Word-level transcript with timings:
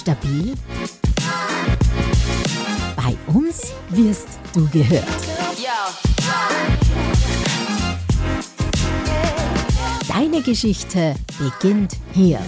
Stabil? 0.00 0.54
Bei 2.96 3.14
uns 3.26 3.74
wirst 3.90 4.28
du 4.54 4.66
gehört. 4.70 5.04
Deine 10.08 10.40
Geschichte 10.40 11.14
beginnt 11.38 11.98
hier. 12.14 12.40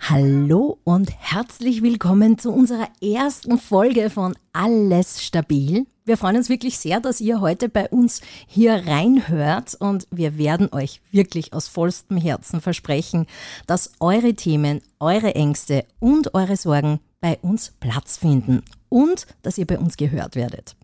Hallo 0.00 0.78
und 0.82 1.12
herzlich 1.16 1.82
willkommen 1.82 2.38
zu 2.38 2.52
unserer 2.52 2.88
ersten 3.00 3.58
Folge 3.58 4.10
von 4.10 4.36
Alles 4.52 5.22
Stabil. 5.22 5.86
Wir 6.06 6.16
freuen 6.16 6.36
uns 6.36 6.48
wirklich 6.48 6.78
sehr, 6.78 7.00
dass 7.00 7.20
ihr 7.20 7.40
heute 7.40 7.68
bei 7.68 7.88
uns 7.88 8.20
hier 8.46 8.86
reinhört 8.86 9.74
und 9.74 10.06
wir 10.12 10.38
werden 10.38 10.72
euch 10.72 11.00
wirklich 11.10 11.52
aus 11.52 11.66
vollstem 11.66 12.16
Herzen 12.16 12.60
versprechen, 12.60 13.26
dass 13.66 13.90
eure 13.98 14.34
Themen, 14.34 14.82
eure 15.00 15.34
Ängste 15.34 15.84
und 15.98 16.32
eure 16.32 16.56
Sorgen 16.56 17.00
bei 17.20 17.40
uns 17.42 17.72
Platz 17.80 18.18
finden 18.18 18.62
und 18.88 19.26
dass 19.42 19.58
ihr 19.58 19.66
bei 19.66 19.80
uns 19.80 19.96
gehört 19.96 20.36
werdet. 20.36 20.76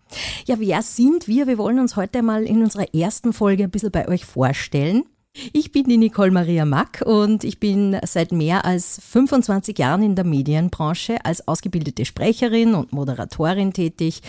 Ja, 0.45 0.59
wer 0.59 0.81
sind 0.81 1.29
wir? 1.29 1.47
Wir 1.47 1.57
wollen 1.57 1.79
uns 1.79 1.95
heute 1.95 2.21
mal 2.21 2.43
in 2.43 2.61
unserer 2.61 2.93
ersten 2.93 3.31
Folge 3.31 3.63
ein 3.63 3.71
bisschen 3.71 3.91
bei 3.91 4.09
euch 4.09 4.25
vorstellen. 4.25 5.05
Ich 5.51 5.71
bin 5.71 5.85
die 5.85 5.97
Nicole 5.97 6.29
Maria 6.29 6.63
Mack 6.63 7.01
und 7.03 7.43
ich 7.43 7.59
bin 7.59 7.97
seit 8.05 8.31
mehr 8.31 8.65
als 8.65 9.01
25 9.03 9.79
Jahren 9.79 10.03
in 10.03 10.15
der 10.15 10.25
Medienbranche 10.25 11.25
als 11.25 11.47
ausgebildete 11.47 12.05
Sprecherin 12.05 12.75
und 12.75 12.93
Moderatorin 12.93 13.73
tätig, 13.73 14.21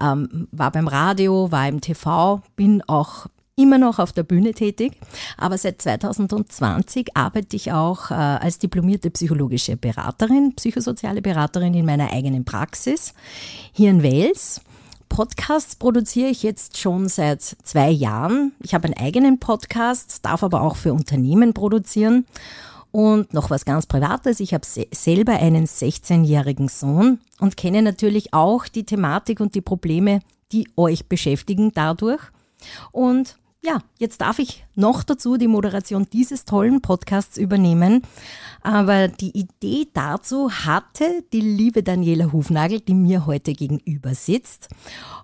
ähm, 0.00 0.48
war 0.50 0.72
beim 0.72 0.88
Radio, 0.88 1.52
war 1.52 1.68
im 1.68 1.80
TV, 1.80 2.42
bin 2.56 2.82
auch 2.88 3.28
immer 3.54 3.78
noch 3.78 4.00
auf 4.00 4.12
der 4.12 4.24
Bühne 4.24 4.52
tätig, 4.52 4.98
aber 5.36 5.58
seit 5.58 5.80
2020 5.80 7.16
arbeite 7.16 7.54
ich 7.54 7.70
auch 7.70 8.10
äh, 8.10 8.14
als 8.14 8.58
diplomierte 8.58 9.10
psychologische 9.10 9.76
Beraterin, 9.76 10.54
psychosoziale 10.56 11.22
Beraterin 11.22 11.74
in 11.74 11.86
meiner 11.86 12.12
eigenen 12.12 12.44
Praxis 12.44 13.14
hier 13.72 13.90
in 13.90 14.02
Wales 14.02 14.60
Podcasts 15.08 15.76
produziere 15.76 16.28
ich 16.28 16.42
jetzt 16.42 16.78
schon 16.78 17.08
seit 17.08 17.42
zwei 17.42 17.90
Jahren. 17.90 18.52
Ich 18.62 18.74
habe 18.74 18.84
einen 18.84 18.96
eigenen 18.96 19.40
Podcast, 19.40 20.24
darf 20.24 20.42
aber 20.42 20.62
auch 20.62 20.76
für 20.76 20.92
Unternehmen 20.92 21.54
produzieren. 21.54 22.26
Und 22.90 23.34
noch 23.34 23.50
was 23.50 23.64
ganz 23.64 23.86
Privates, 23.86 24.40
ich 24.40 24.54
habe 24.54 24.66
selber 24.66 25.32
einen 25.32 25.66
16-jährigen 25.66 26.68
Sohn 26.68 27.20
und 27.38 27.56
kenne 27.56 27.82
natürlich 27.82 28.32
auch 28.32 28.66
die 28.66 28.84
Thematik 28.84 29.40
und 29.40 29.54
die 29.54 29.60
Probleme, 29.60 30.20
die 30.52 30.68
euch 30.76 31.06
beschäftigen 31.06 31.72
dadurch. 31.74 32.22
Und 32.92 33.36
ja, 33.62 33.82
jetzt 33.98 34.20
darf 34.20 34.38
ich 34.38 34.64
noch 34.74 35.02
dazu 35.02 35.36
die 35.36 35.48
Moderation 35.48 36.06
dieses 36.12 36.44
tollen 36.44 36.80
Podcasts 36.80 37.36
übernehmen. 37.36 38.02
Aber 38.62 39.08
die 39.08 39.36
Idee 39.36 39.88
dazu 39.92 40.50
hatte 40.50 41.24
die 41.32 41.40
liebe 41.40 41.82
Daniela 41.82 42.32
Hufnagel, 42.32 42.80
die 42.80 42.94
mir 42.94 43.26
heute 43.26 43.52
gegenüber 43.52 44.14
sitzt. 44.14 44.68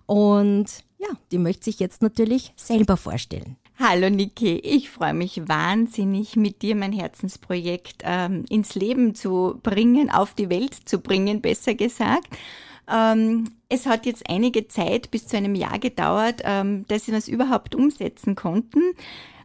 Und 0.07 0.67
ja, 0.99 1.09
die 1.31 1.39
möchte 1.39 1.65
sich 1.65 1.79
jetzt 1.79 2.03
natürlich 2.03 2.53
selber 2.57 2.97
vorstellen. 2.97 3.57
Hallo 3.77 4.09
Niki, 4.09 4.59
ich 4.61 4.89
freue 4.89 5.15
mich 5.15 5.49
wahnsinnig, 5.49 6.37
mit 6.37 6.63
dir 6.63 6.77
mein 6.77 6.93
Herzensprojekt 6.93 8.03
ähm, 8.05 8.45
ins 8.49 8.77
Leben 8.77 9.17
zu 9.17 9.59
bringen, 9.65 10.11
auf 10.11 10.35
die 10.35 10.49
Welt 10.49 10.75
zu 10.85 11.01
bringen, 11.01 11.41
besser 11.41 11.75
gesagt. 11.75 12.29
Ähm, 12.89 13.51
es 13.69 13.87
hat 13.87 14.07
jetzt 14.07 14.29
einige 14.29 14.69
Zeit, 14.69 15.11
bis 15.11 15.27
zu 15.27 15.37
einem 15.37 15.55
Jahr 15.55 15.79
gedauert, 15.79 16.43
ähm, 16.45 16.85
dass 16.89 17.07
wir 17.07 17.15
das 17.15 17.29
überhaupt 17.29 17.75
umsetzen 17.75 18.35
konnten. 18.35 18.81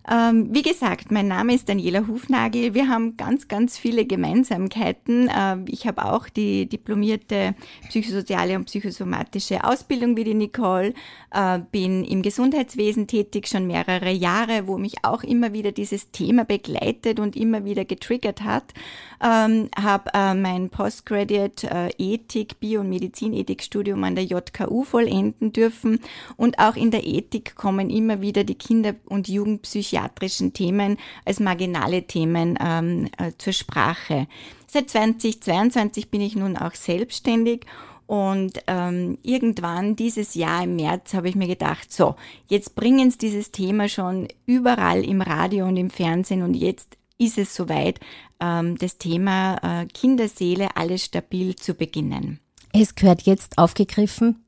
Ähm, 0.08 0.50
wie 0.52 0.62
gesagt, 0.62 1.12
mein 1.12 1.28
Name 1.28 1.54
ist 1.54 1.68
Daniela 1.70 2.08
Hufnagel. 2.08 2.74
Wir 2.74 2.88
haben 2.88 3.18
ganz, 3.18 3.48
ganz 3.48 3.78
viele 3.78 4.06
Gemeinsamkeiten. 4.06 5.28
Äh, 5.28 5.58
ich 5.68 5.86
habe 5.86 6.06
auch 6.06 6.30
die 6.30 6.68
diplomierte 6.68 7.54
psychosoziale 7.90 8.56
und 8.56 8.66
psychosomatische 8.66 9.64
Ausbildung 9.64 10.16
wie 10.16 10.24
die 10.24 10.34
Nicole, 10.34 10.94
äh, 11.32 11.60
bin 11.72 12.04
im 12.06 12.22
Gesundheitswesen 12.22 13.08
tätig 13.08 13.48
schon 13.48 13.68
mehrere 13.68 14.12
Jahre, 14.12 14.68
wo 14.68 14.78
mich 14.78 15.04
auch 15.04 15.24
immer 15.24 15.54
wieder 15.54 15.72
dieses 15.72 16.12
Thema 16.12 16.46
begleitet 16.46 17.20
und 17.20 17.36
immer 17.36 17.66
wieder 17.66 17.86
getriggert 17.86 18.42
hat. 18.42 18.74
Ähm, 19.22 19.70
habe 19.78 20.12
äh, 20.14 20.34
mein 20.34 20.70
Postgraduate 20.70 21.70
äh, 21.70 21.90
Ethik, 21.98 22.60
Bio- 22.60 22.82
und 22.82 22.90
Medizinethikstudium 22.90 24.04
an 24.06 24.16
der 24.16 24.24
JKU 24.24 24.86
vollenden 24.86 25.52
dürfen 25.52 26.00
und 26.38 26.58
auch 26.58 26.78
in 26.78 26.90
der 26.90 27.06
Ethik 27.06 27.56
kommen 27.56 27.90
immer 27.90 28.22
wieder 28.22 28.46
die 28.46 28.56
Kinder- 28.56 28.96
und 29.06 29.28
Jugendpsychiatrie 29.28 29.89
psychiatrischen 29.90 30.54
Themen 30.54 30.98
als 31.26 31.40
marginale 31.40 32.04
Themen 32.04 32.58
ähm, 32.62 33.10
äh, 33.18 33.32
zur 33.38 33.54
Sprache. 33.54 34.28
Seit 34.68 34.90
2022 34.90 36.12
bin 36.12 36.22
ich 36.22 36.36
nun 36.36 36.56
auch 36.58 36.76
selbstständig 36.76 37.66
und 38.06 38.60
ähm, 38.68 39.18
irgendwann 39.24 39.96
dieses 39.96 40.36
Jahr 40.36 40.64
im 40.64 40.76
März 40.76 41.14
habe 41.14 41.30
ich 41.30 41.36
mir 41.36 41.48
gedacht, 41.48 41.92
so, 41.92 42.16
jetzt 42.48 42.76
bringen 42.76 43.12
Sie 43.12 43.18
dieses 43.18 43.52
Thema 43.52 43.90
schon 43.90 44.28
überall 44.46 45.04
im 45.04 45.22
Radio 45.22 45.66
und 45.66 45.78
im 45.78 45.90
Fernsehen 45.90 46.44
und 46.44 46.54
jetzt 46.54 46.98
ist 47.18 47.38
es 47.38 47.54
soweit, 47.54 48.00
ähm, 48.40 48.78
das 48.78 48.98
Thema 48.98 49.82
äh, 49.82 49.86
Kinderseele 49.88 50.70
alles 50.76 51.06
stabil 51.06 51.56
zu 51.56 51.74
beginnen. 51.74 52.40
Es 52.72 52.96
gehört 52.96 53.24
jetzt 53.24 53.58
aufgegriffen. 53.58 54.46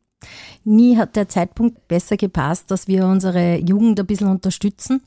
Nie 0.63 0.97
hat 0.97 1.15
der 1.15 1.29
Zeitpunkt 1.29 1.87
besser 1.87 2.17
gepasst, 2.17 2.71
dass 2.71 2.87
wir 2.87 3.05
unsere 3.05 3.57
Jugend 3.57 3.99
ein 3.99 4.05
bisschen 4.05 4.27
unterstützen. 4.27 5.01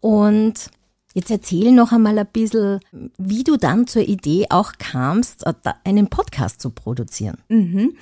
Und 0.00 0.70
jetzt 1.14 1.30
erzähl 1.30 1.72
noch 1.72 1.92
einmal 1.92 2.18
ein 2.18 2.26
bisschen, 2.26 2.80
wie 3.18 3.44
du 3.44 3.56
dann 3.56 3.86
zur 3.86 4.02
Idee 4.02 4.46
auch 4.50 4.72
kamst, 4.78 5.44
einen 5.84 6.08
Podcast 6.08 6.60
zu 6.60 6.70
produzieren. 6.70 7.38
Mhm. 7.48 7.96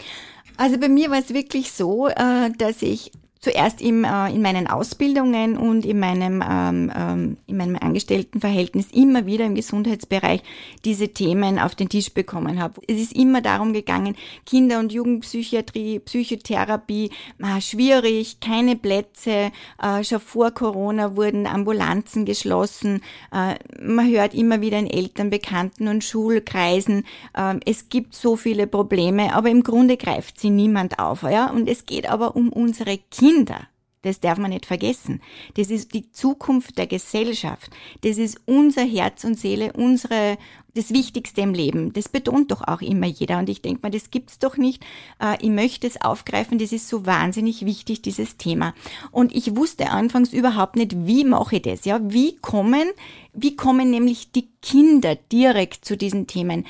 Also 0.57 0.79
bei 0.79 0.89
mir 0.89 1.11
war 1.11 1.19
es 1.19 1.35
wirklich 1.35 1.73
so, 1.73 2.09
äh, 2.09 2.51
dass 2.57 2.83
ich 2.83 3.11
zuerst 3.45 3.83
im, 3.83 4.05
äh, 4.05 4.31
in 4.31 4.41
meinen 4.41 4.67
Ausbildungen 4.67 5.59
und 5.59 5.85
in 5.85 6.01
meinem, 6.01 6.43
ähm, 6.43 6.91
ähm, 6.97 7.37
in 7.47 7.59
meinem 7.59 7.77
Angestelltenverhältnis 7.77 8.87
immer 8.91 9.27
wieder 9.27 9.45
im 9.45 9.55
Gesundheitsbereich 9.55 10.43
diese 10.87 11.09
Themen 11.09 11.59
auf 11.59 11.75
den 11.75 11.91
Tisch 11.91 12.13
bekommen 12.13 12.59
habe. 12.61 12.81
Es 12.89 12.99
ist 12.99 13.15
immer 13.15 13.43
darum 13.43 13.75
gegangen, 13.75 14.17
Kinder- 14.47 14.79
und 14.79 14.93
Jugendpsychiatrie, 14.93 15.99
Psychotherapie, 15.99 17.11
äh, 17.39 17.61
schwierig, 17.61 18.41
keine 18.41 18.77
Plätze, 18.77 19.53
äh, 19.83 20.03
schon 20.03 20.21
vor 20.21 20.51
Corona 20.53 21.15
wurden 21.15 21.47
Ambulanzen 21.47 22.25
geschlossen, 22.25 23.03
äh, 23.31 23.57
man 23.79 24.11
hört 24.11 24.33
immer 24.33 24.63
wieder 24.63 24.79
in 24.79 24.87
Eltern, 24.87 25.29
Bekannten 25.29 25.89
und 25.89 26.03
Schulkreisen, 26.03 27.05
ähm, 27.37 27.61
es 27.67 27.91
gibt 27.91 28.15
so 28.15 28.37
viele 28.37 28.67
Probleme, 28.67 29.35
aber 29.35 29.51
im 29.51 29.63
Grunde 29.63 29.99
greift 29.99 30.41
sie 30.41 30.49
niemand 30.49 30.99
auf. 30.99 31.25
Ja? 31.25 31.51
Und 31.51 31.69
es 31.69 31.85
geht 31.85 32.09
aber 32.09 32.37
um 32.37 32.49
unsere 32.49 32.97
Kinder, 33.11 33.34
Kinder, 33.35 33.67
das 34.03 34.21
darf 34.21 34.39
man 34.39 34.51
nicht 34.51 34.67
vergessen. 34.67 35.21
Das 35.55 35.71
ist 35.71 35.95
die 35.95 36.13
Zukunft 36.13 36.79
der 36.79 36.87
Gesellschaft. 36.87 37.71
Das 38.03 38.19
ist 38.19 38.41
unser 38.45 38.85
Herz 38.85 39.25
und 39.25 39.39
Seele, 39.39 39.73
unsere, 39.73 40.37
das 40.75 40.91
Wichtigste 40.91 41.41
im 41.41 41.55
Leben. 41.55 41.93
Das 41.95 42.09
betont 42.09 42.53
doch 42.53 42.63
auch 42.69 42.83
immer 42.83 43.07
jeder. 43.07 43.39
Und 43.39 43.49
ich 43.49 43.63
denke 43.63 43.81
mal, 43.83 43.91
das 43.91 44.11
gibt's 44.11 44.39
doch 44.39 44.57
nicht. 44.57 44.85
Äh, 45.21 45.39
ich 45.41 45.51
möchte 45.51 45.87
es 45.87 46.01
aufgreifen. 46.01 46.59
Das 46.59 46.73
ist 46.73 46.89
so 46.89 47.07
wahnsinnig 47.07 47.65
wichtig, 47.65 48.03
dieses 48.03 48.37
Thema. 48.37 48.75
Und 49.11 49.35
ich 49.35 49.57
wusste 49.57 49.91
anfangs 49.91 50.33
überhaupt 50.33 50.77
nicht, 50.77 51.07
wie 51.07 51.25
mache 51.25 51.57
ich 51.57 51.63
das? 51.63 51.85
Ja, 51.87 51.99
wie 52.03 52.37
kommen, 52.37 52.91
wie 53.33 53.57
kommen 53.57 53.91
nämlich 53.91 54.33
die 54.33 54.49
Kinder 54.61 55.17
direkt 55.17 55.85
zu 55.85 55.97
diesen 55.97 56.27
Themen? 56.27 56.67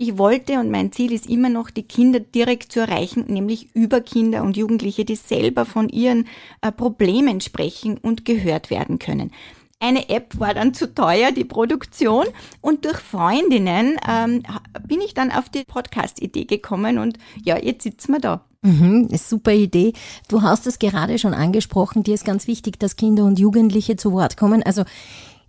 Ich 0.00 0.16
wollte 0.16 0.60
und 0.60 0.70
mein 0.70 0.92
Ziel 0.92 1.10
ist 1.10 1.28
immer 1.28 1.48
noch, 1.48 1.70
die 1.70 1.82
Kinder 1.82 2.20
direkt 2.20 2.70
zu 2.70 2.78
erreichen, 2.78 3.24
nämlich 3.26 3.74
über 3.74 4.00
Kinder 4.00 4.44
und 4.44 4.56
Jugendliche, 4.56 5.04
die 5.04 5.16
selber 5.16 5.64
von 5.64 5.88
ihren 5.88 6.28
äh, 6.60 6.70
Problemen 6.70 7.40
sprechen 7.40 7.98
und 7.98 8.24
gehört 8.24 8.70
werden 8.70 9.00
können. 9.00 9.32
Eine 9.80 10.08
App 10.08 10.38
war 10.38 10.54
dann 10.54 10.72
zu 10.72 10.94
teuer, 10.94 11.32
die 11.32 11.44
Produktion, 11.44 12.26
und 12.60 12.84
durch 12.84 12.98
Freundinnen 12.98 13.96
ähm, 14.08 14.44
bin 14.86 15.00
ich 15.00 15.14
dann 15.14 15.32
auf 15.32 15.48
die 15.48 15.64
Podcast-Idee 15.64 16.44
gekommen 16.44 16.98
und 16.98 17.18
ja, 17.42 17.58
jetzt 17.60 17.82
sitzen 17.82 18.12
wir 18.12 18.20
da. 18.20 18.44
Mhm, 18.62 19.08
super 19.16 19.52
Idee. 19.52 19.94
Du 20.28 20.42
hast 20.42 20.68
es 20.68 20.78
gerade 20.78 21.18
schon 21.18 21.34
angesprochen, 21.34 22.04
dir 22.04 22.14
ist 22.14 22.24
ganz 22.24 22.46
wichtig, 22.46 22.78
dass 22.78 22.94
Kinder 22.94 23.24
und 23.24 23.40
Jugendliche 23.40 23.96
zu 23.96 24.12
Wort 24.12 24.36
kommen. 24.36 24.62
Also 24.62 24.84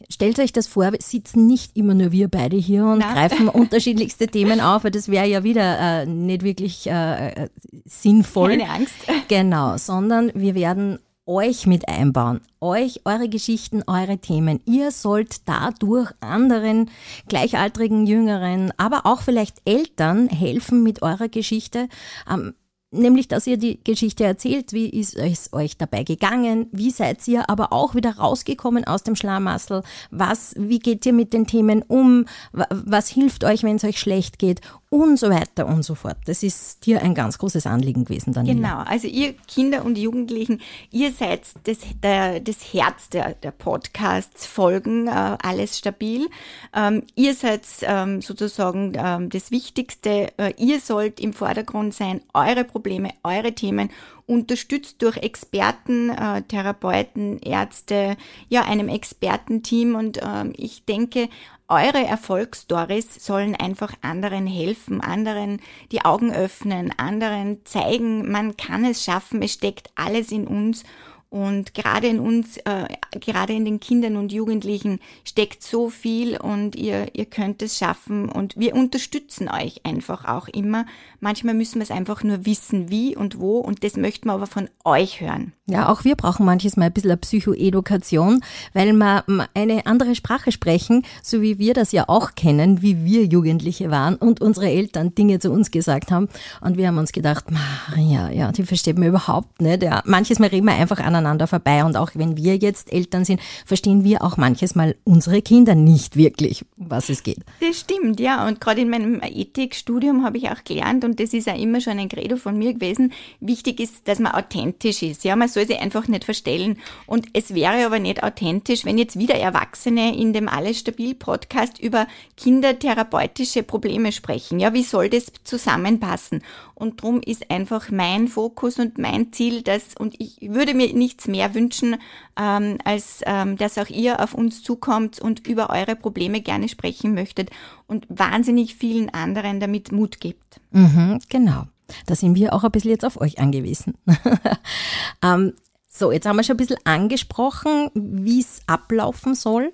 stellt 0.10 0.40
euch 0.40 0.52
das 0.52 0.68
vor, 0.68 0.92
wir 0.92 1.02
sitzen 1.02 1.48
nicht 1.48 1.78
immer 1.78 1.94
nur 1.94 2.12
wir 2.12 2.28
beide 2.28 2.58
hier 2.58 2.86
und 2.86 3.00
Nein. 3.00 3.14
greifen 3.14 3.48
unterschiedlichste 3.50 4.28
Themen 4.28 4.62
auf, 4.62 4.84
weil 4.84 4.92
das 4.92 5.10
wäre 5.10 5.28
ja 5.28 5.44
wieder 5.44 6.02
äh, 6.02 6.06
nicht 6.06 6.44
wirklich 6.44 6.88
äh, 6.88 7.30
äh, 7.30 7.50
sinnvoll. 7.86 8.58
Keine 8.58 8.70
Angst. 8.70 8.96
Genau, 9.28 9.78
sondern 9.78 10.32
wir 10.34 10.56
werden 10.56 10.98
euch 11.30 11.68
mit 11.68 11.88
einbauen, 11.88 12.42
euch, 12.60 13.02
eure 13.06 13.30
Geschichten, 13.30 13.84
eure 13.86 14.18
Themen. 14.18 14.60
Ihr 14.66 14.90
sollt 14.90 15.48
dadurch 15.48 16.12
anderen 16.20 16.90
gleichaltrigen, 17.28 18.08
jüngeren, 18.08 18.74
aber 18.78 19.06
auch 19.06 19.22
vielleicht 19.22 19.58
Eltern 19.66 20.28
helfen 20.28 20.82
mit 20.82 21.04
eurer 21.04 21.30
Geschichte. 21.30 21.88
Ähm, 22.28 22.56
nämlich, 22.92 23.28
dass 23.28 23.48
ihr 23.48 23.58
die 23.58 23.80
Geschichte 23.84 24.24
erzählt, 24.24 24.74
wie 24.74 24.90
ist 24.90 25.16
es 25.16 25.54
euch 25.54 25.78
dabei 25.78 26.04
gegangen, 26.04 26.68
wie 26.72 26.92
seid 26.92 27.28
ihr 27.28 27.50
aber 27.50 27.72
auch 27.72 27.96
wieder 27.96 28.18
rausgekommen 28.18 28.86
aus 28.86 29.04
dem 29.04 29.16
Schlamassel, 29.16 29.84
was, 30.12 30.54
wie 30.58 30.80
geht 30.80 31.06
ihr 31.06 31.14
mit 31.14 31.34
den 31.34 31.48
Themen 31.48 31.84
um, 31.84 32.26
was 32.52 33.10
hilft 33.10 33.44
euch, 33.44 33.64
wenn 33.64 33.76
es 33.76 33.84
euch 33.84 34.00
schlecht 34.00 34.40
geht 34.40 34.62
und 34.90 35.20
so 35.20 35.30
weiter 35.30 35.68
und 35.68 35.84
so 35.84 35.94
fort. 35.94 36.18
Das 36.26 36.42
ist 36.42 36.86
dir 36.86 37.02
ein 37.04 37.14
ganz 37.14 37.38
großes 37.38 37.68
Anliegen 37.68 38.06
gewesen, 38.06 38.34
Daniela. 38.34 38.56
Genau, 38.56 38.78
also 38.80 39.08
ihr 39.08 39.34
Kinder 39.48 39.86
und 39.86 39.98
Jugendlichen, 39.98 40.62
ihr 40.90 41.12
seid 41.12 41.42
das, 41.66 41.78
der, 42.02 42.40
das 42.40 42.74
Herz 42.74 43.10
der, 43.10 43.36
der 43.36 43.52
Podcasts, 43.52 44.48
Folgen, 44.48 45.08
äh, 45.08 45.38
alles 45.42 45.78
stabil. 45.78 46.28
Ähm, 46.76 47.04
ihr 47.16 47.36
seid 47.36 47.62
ähm, 47.84 48.22
sozusagen 48.22 48.94
ähm, 48.96 49.30
das 49.30 49.52
Wichtigste. 49.52 50.32
Äh, 50.38 50.54
ihr 50.58 50.80
sollt 50.80 51.20
im 51.20 51.34
Vordergrund 51.34 51.94
sein, 51.94 52.22
eure 52.34 52.64
Probleme, 52.64 52.79
eure 53.24 53.54
Themen 53.54 53.90
unterstützt 54.26 55.02
durch 55.02 55.18
Experten, 55.18 56.10
äh, 56.10 56.44
Therapeuten, 56.44 57.40
Ärzte, 57.40 58.16
ja, 58.48 58.64
einem 58.64 58.90
Expertenteam. 58.90 59.96
Und 59.96 60.18
äh, 60.18 60.50
ich 60.56 60.86
denke, 60.86 61.30
eure 61.68 62.04
Erfolgsstories 62.04 63.24
sollen 63.24 63.56
einfach 63.56 63.94
anderen 64.02 64.48
helfen, 64.48 65.02
anderen 65.02 65.62
die 65.92 66.04
Augen 66.04 66.34
öffnen, 66.34 66.92
anderen 66.98 67.64
zeigen, 67.64 68.32
man 68.32 68.58
kann 68.58 68.84
es 68.86 69.04
schaffen, 69.04 69.42
es 69.44 69.54
steckt 69.54 69.90
alles 69.96 70.32
in 70.32 70.48
uns 70.48 70.84
und 71.30 71.76
gerade 71.76 72.08
in 72.08 72.20
uns, 72.20 72.58
äh, 72.58 72.88
gerade 73.20 73.54
in 73.54 73.64
den 73.64 73.80
Kindern 73.80 74.18
und 74.18 74.32
Jugendlichen 74.32 75.00
steckt 75.24 75.62
so 75.62 75.90
viel 75.90 76.38
und 76.38 76.76
ihr, 76.76 77.16
ihr 77.16 77.26
könnt 77.26 77.62
es 77.62 77.78
schaffen 77.78 78.30
und 78.30 78.58
wir 78.58 78.76
unterstützen 78.76 79.48
euch 79.48 79.82
einfach 79.86 80.26
auch 80.26 80.48
immer. 80.48 80.86
Manchmal 81.20 81.54
müssen 81.54 81.76
wir 81.76 81.84
es 81.84 81.92
einfach 81.92 82.24
nur 82.24 82.46
wissen, 82.48 82.90
wie 82.90 83.16
und 83.16 83.40
wo 83.40 83.60
und 83.60 83.84
das 83.84 83.96
möchten 83.96 84.28
wir 84.28 84.34
aber 84.34 84.48
von 84.48 84.70
euch 84.84 85.22
hören. 85.22 85.54
Ja, 85.68 85.90
auch 85.90 86.04
wir 86.04 86.16
brauchen 86.16 86.48
manches 86.48 86.78
Mal 86.78 86.86
ein 86.86 86.94
bisschen 86.94 87.12
eine 87.12 87.18
Psychoedukation, 87.18 88.42
weil 88.74 88.92
wir 88.92 89.24
eine 89.54 89.86
andere 89.86 90.16
Sprache 90.16 90.52
sprechen, 90.52 91.06
so 91.22 91.44
wie 91.44 91.60
wir 91.60 91.76
das 91.76 91.92
ja 91.92 92.06
auch 92.08 92.34
kennen, 92.34 92.82
wie 92.82 93.06
wir 93.06 93.26
Jugendliche 93.26 93.92
waren 93.92 94.16
und 94.16 94.42
unsere 94.42 94.68
Eltern 94.68 95.14
Dinge 95.14 95.38
zu 95.38 95.52
uns 95.52 95.70
gesagt 95.70 96.12
haben. 96.12 96.28
Und 96.62 96.78
wir 96.78 96.88
haben 96.88 96.98
uns 96.98 97.12
gedacht, 97.12 97.46
Maria, 97.52 98.32
ja, 98.32 98.52
die 98.52 98.64
versteht 98.64 98.98
man 98.98 99.10
überhaupt 99.10 99.62
nicht. 99.62 99.84
Ja, 99.84 100.02
manches 100.06 100.40
Mal 100.40 100.48
reden 100.48 100.66
wir 100.66 100.74
einfach 100.74 101.00
aneinander 101.20 101.48
vorbei 101.48 101.84
und 101.84 101.96
auch 101.96 102.12
wenn 102.16 102.36
wir 102.38 102.56
jetzt 102.56 102.92
Eltern 102.92 103.26
sind, 103.26 103.42
verstehen 103.66 104.04
wir 104.04 104.24
auch 104.24 104.38
manches 104.38 104.76
Mal 104.76 104.96
unsere 105.04 105.42
Kinder 105.42 105.76
nicht 105.76 106.16
wirklich, 106.16 106.66
was 106.78 107.10
es 107.10 107.24
geht. 107.24 107.40
Das 107.60 107.80
stimmt, 107.80 108.20
ja. 108.20 108.48
Und 108.48 108.60
gerade 108.60 108.82
in 108.82 108.90
meinem 108.90 109.22
Ethikstudium 109.22 110.26
habe 110.26 110.38
ich 110.38 110.50
auch 110.50 110.64
gelernt 110.64 111.04
und 111.04 111.20
das 111.20 111.34
ist 111.34 111.48
ja 111.48 111.56
immer 111.56 111.82
schon 111.82 112.00
ein 112.00 112.10
Credo 112.10 112.38
von 112.38 112.58
mir 112.58 112.74
gewesen. 112.74 113.14
Wichtig 113.40 113.80
ist, 113.80 114.08
dass 114.08 114.20
man 114.20 114.34
authentisch 114.34 115.02
ist. 115.02 115.24
Ja, 115.24 115.36
man 115.36 115.48
soll 115.48 115.68
sich 115.68 115.80
einfach 115.80 116.08
nicht 116.08 116.24
verstellen. 116.24 116.78
Und 117.06 117.28
es 117.34 117.54
wäre 117.54 117.86
aber 117.86 118.00
nicht 118.00 118.24
authentisch, 118.24 118.86
wenn 118.86 118.98
jetzt 118.98 119.18
wieder 119.18 119.36
Erwachsene 119.36 120.18
in 120.18 120.34
dem 120.34 120.48
Alles 120.48 120.80
Stabil 120.80 121.16
Podcast 121.16 121.80
über 121.80 122.08
kindertherapeutische 122.38 123.64
Probleme 123.64 124.12
sprechen. 124.12 124.60
Ja, 124.60 124.74
wie 124.74 124.84
soll 124.84 125.10
das 125.10 125.32
zusammenpassen? 125.44 126.42
Und 126.76 127.02
drum 127.02 127.22
ist 127.26 127.52
einfach 127.52 127.92
mein 127.92 128.30
Fokus 128.30 128.80
und 128.80 128.98
mein 128.98 129.34
Ziel, 129.34 129.64
dass, 129.64 129.96
und 130.00 130.16
ich 130.18 130.38
würde 130.42 130.74
mir 130.74 130.94
nichts 131.10 131.28
mehr 131.28 131.56
wünschen, 131.56 131.96
ähm, 132.40 132.78
als 132.84 133.22
ähm, 133.26 133.58
dass 133.58 133.80
auch 133.80 133.90
ihr 133.90 134.20
auf 134.20 134.36
uns 134.36 134.62
zukommt 134.62 135.20
und 135.20 135.48
über 135.48 135.72
eure 135.72 135.96
Probleme 135.96 136.42
gerne 136.42 136.70
sprechen 136.70 137.16
möchtet 137.16 137.50
und 137.88 138.06
wahnsinnig 138.10 138.76
vielen 138.76 139.10
anderen 139.10 139.60
damit 139.60 139.92
Mut 139.92 140.20
gibt. 140.20 140.62
Mhm, 140.70 141.20
genau. 141.28 141.64
Da 142.06 142.14
sind 142.14 142.36
wir 142.36 142.54
auch 142.54 142.64
ein 142.64 142.72
bisschen 142.72 142.92
jetzt 142.92 143.06
auf 143.06 143.20
euch 143.20 143.40
angewiesen. 143.40 143.96
ähm, 145.24 145.54
so, 145.88 146.12
jetzt 146.12 146.28
haben 146.28 146.36
wir 146.36 146.44
schon 146.44 146.54
ein 146.54 146.58
bisschen 146.58 146.78
angesprochen, 146.84 147.90
wie 147.96 148.40
es 148.40 148.62
ablaufen 148.68 149.34
soll. 149.34 149.74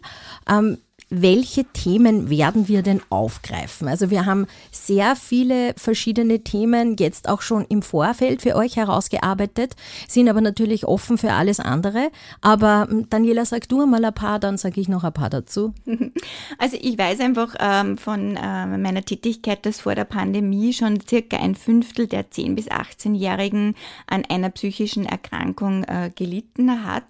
Ähm, 0.49 0.77
welche 1.09 1.65
Themen 1.65 2.29
werden 2.29 2.67
wir 2.67 2.81
denn 2.81 3.01
aufgreifen? 3.09 3.87
Also 3.87 4.09
wir 4.09 4.25
haben 4.25 4.47
sehr 4.71 5.15
viele 5.15 5.73
verschiedene 5.77 6.43
Themen 6.43 6.95
jetzt 6.97 7.29
auch 7.29 7.41
schon 7.41 7.65
im 7.69 7.81
Vorfeld 7.81 8.41
für 8.41 8.55
euch 8.55 8.75
herausgearbeitet, 8.75 9.75
sind 10.07 10.29
aber 10.29 10.41
natürlich 10.41 10.85
offen 10.85 11.17
für 11.17 11.33
alles 11.33 11.59
andere. 11.59 12.09
Aber 12.41 12.87
hm, 12.89 13.09
Daniela, 13.09 13.45
sag 13.45 13.69
du 13.69 13.85
mal 13.85 14.03
ein 14.03 14.13
paar, 14.13 14.39
dann 14.39 14.57
sage 14.57 14.81
ich 14.81 14.87
noch 14.87 15.03
ein 15.03 15.13
paar 15.13 15.29
dazu. 15.29 15.73
Also 16.57 16.77
ich 16.79 16.97
weiß 16.97 17.19
einfach 17.19 17.55
ähm, 17.59 17.97
von 17.97 18.35
äh, 18.35 18.65
meiner 18.65 19.03
Tätigkeit, 19.03 19.65
dass 19.65 19.81
vor 19.81 19.95
der 19.95 20.05
Pandemie 20.05 20.73
schon 20.73 20.99
circa 21.01 21.37
ein 21.37 21.55
Fünftel 21.55 22.07
der 22.07 22.29
10- 22.29 22.55
bis 22.55 22.67
18-Jährigen 22.67 23.75
an 24.07 24.23
einer 24.25 24.49
psychischen 24.49 25.05
Erkrankung 25.05 25.83
äh, 25.83 26.11
gelitten 26.15 26.85
hat. 26.85 27.03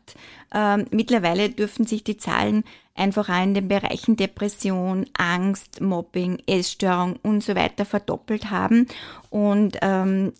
Ähm, 0.53 0.87
mittlerweile 0.91 1.49
dürften 1.49 1.85
sich 1.85 2.03
die 2.03 2.17
Zahlen 2.17 2.63
einfach 2.95 3.29
auch 3.29 3.43
in 3.43 3.53
den 3.53 3.67
Bereichen 3.67 4.15
Depression, 4.15 5.05
Angst, 5.17 5.81
Mobbing, 5.81 6.41
Essstörung 6.47 7.17
und 7.21 7.43
so 7.43 7.55
weiter 7.55 7.85
verdoppelt 7.85 8.49
haben. 8.49 8.87
Und 9.29 9.77
ähm, 9.81 10.33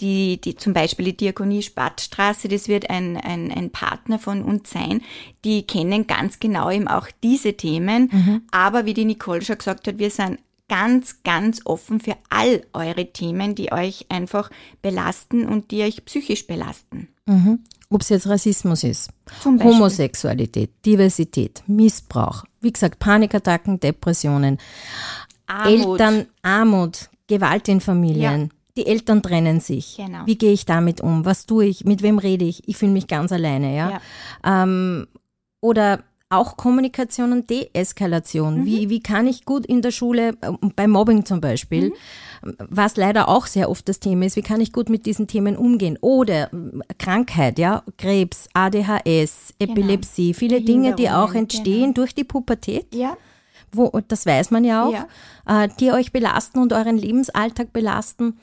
die, 0.00 0.40
die 0.40 0.56
zum 0.56 0.72
Beispiel 0.72 1.06
die 1.06 1.16
Diakonie 1.16 1.62
Spattstraße, 1.62 2.48
das 2.48 2.68
wird 2.68 2.88
ein, 2.88 3.18
ein, 3.18 3.52
ein 3.52 3.70
Partner 3.70 4.18
von 4.18 4.42
uns 4.42 4.70
sein. 4.70 5.02
Die 5.44 5.66
kennen 5.66 6.06
ganz 6.06 6.40
genau 6.40 6.70
eben 6.70 6.88
auch 6.88 7.08
diese 7.22 7.54
Themen. 7.54 8.08
Mhm. 8.10 8.42
Aber 8.50 8.86
wie 8.86 8.94
die 8.94 9.04
Nicole 9.04 9.42
schon 9.42 9.58
gesagt 9.58 9.86
hat, 9.86 9.98
wir 9.98 10.10
sind 10.10 10.38
ganz, 10.68 11.22
ganz 11.24 11.60
offen 11.66 12.00
für 12.00 12.16
all 12.30 12.64
eure 12.72 13.12
Themen, 13.12 13.54
die 13.54 13.72
euch 13.72 14.06
einfach 14.08 14.50
belasten 14.80 15.46
und 15.46 15.70
die 15.70 15.82
euch 15.82 16.04
psychisch 16.04 16.46
belasten. 16.46 17.08
Mhm 17.26 17.60
ob 17.90 18.02
es 18.02 18.08
jetzt 18.08 18.28
Rassismus 18.28 18.84
ist, 18.84 19.10
Homosexualität, 19.44 20.70
Diversität, 20.86 21.62
Missbrauch, 21.66 22.44
wie 22.60 22.72
gesagt, 22.72 22.98
Panikattacken, 22.98 23.80
Depressionen, 23.80 24.58
Armut. 25.46 26.00
Eltern, 26.00 26.26
Armut, 26.42 27.10
Gewalt 27.26 27.68
in 27.68 27.80
Familien. 27.80 28.42
Ja. 28.42 28.48
Die 28.76 28.86
Eltern 28.86 29.22
trennen 29.22 29.60
sich. 29.60 29.96
Genau. 29.96 30.24
Wie 30.24 30.38
gehe 30.38 30.52
ich 30.52 30.64
damit 30.64 31.00
um? 31.00 31.24
Was 31.24 31.46
tue 31.46 31.66
ich? 31.66 31.84
Mit 31.84 32.02
wem 32.02 32.18
rede 32.18 32.44
ich? 32.44 32.66
Ich 32.68 32.76
fühle 32.76 32.92
mich 32.92 33.08
ganz 33.08 33.32
alleine, 33.32 33.76
ja. 33.76 33.90
ja. 33.90 34.62
Ähm, 34.62 35.08
oder 35.60 36.04
auch 36.30 36.56
Kommunikation 36.56 37.32
und 37.32 37.50
Deeskalation. 37.50 38.60
Mhm. 38.60 38.64
Wie, 38.64 38.88
wie 38.88 39.00
kann 39.00 39.26
ich 39.26 39.44
gut 39.44 39.66
in 39.66 39.82
der 39.82 39.90
Schule, 39.90 40.30
äh, 40.40 40.52
bei 40.74 40.88
Mobbing 40.88 41.24
zum 41.24 41.40
Beispiel, 41.40 41.90
mhm 41.90 41.94
was 42.42 42.96
leider 42.96 43.28
auch 43.28 43.46
sehr 43.46 43.70
oft 43.70 43.88
das 43.88 44.00
Thema 44.00 44.24
ist, 44.24 44.36
wie 44.36 44.42
kann 44.42 44.60
ich 44.60 44.72
gut 44.72 44.88
mit 44.88 45.06
diesen 45.06 45.26
Themen 45.26 45.56
umgehen? 45.56 45.98
Oder 46.00 46.52
äh, 46.52 46.94
Krankheit, 46.98 47.58
ja, 47.58 47.82
Krebs, 47.98 48.48
ADHS, 48.54 49.54
genau. 49.58 49.72
Epilepsie, 49.72 50.34
viele 50.34 50.60
Dinge, 50.62 50.94
die 50.94 51.10
auch 51.10 51.34
entstehen 51.34 51.82
genau. 51.82 51.94
durch 51.94 52.14
die 52.14 52.24
Pubertät. 52.24 52.94
Ja. 52.94 53.16
Wo, 53.72 53.92
das 54.08 54.26
weiß 54.26 54.50
man 54.50 54.64
ja 54.64 54.84
auch, 54.84 54.92
ja. 54.92 55.64
Äh, 55.64 55.68
die 55.78 55.92
euch 55.92 56.12
belasten 56.12 56.58
und 56.58 56.72
euren 56.72 56.96
Lebensalltag 56.96 57.72
belasten. 57.72 58.38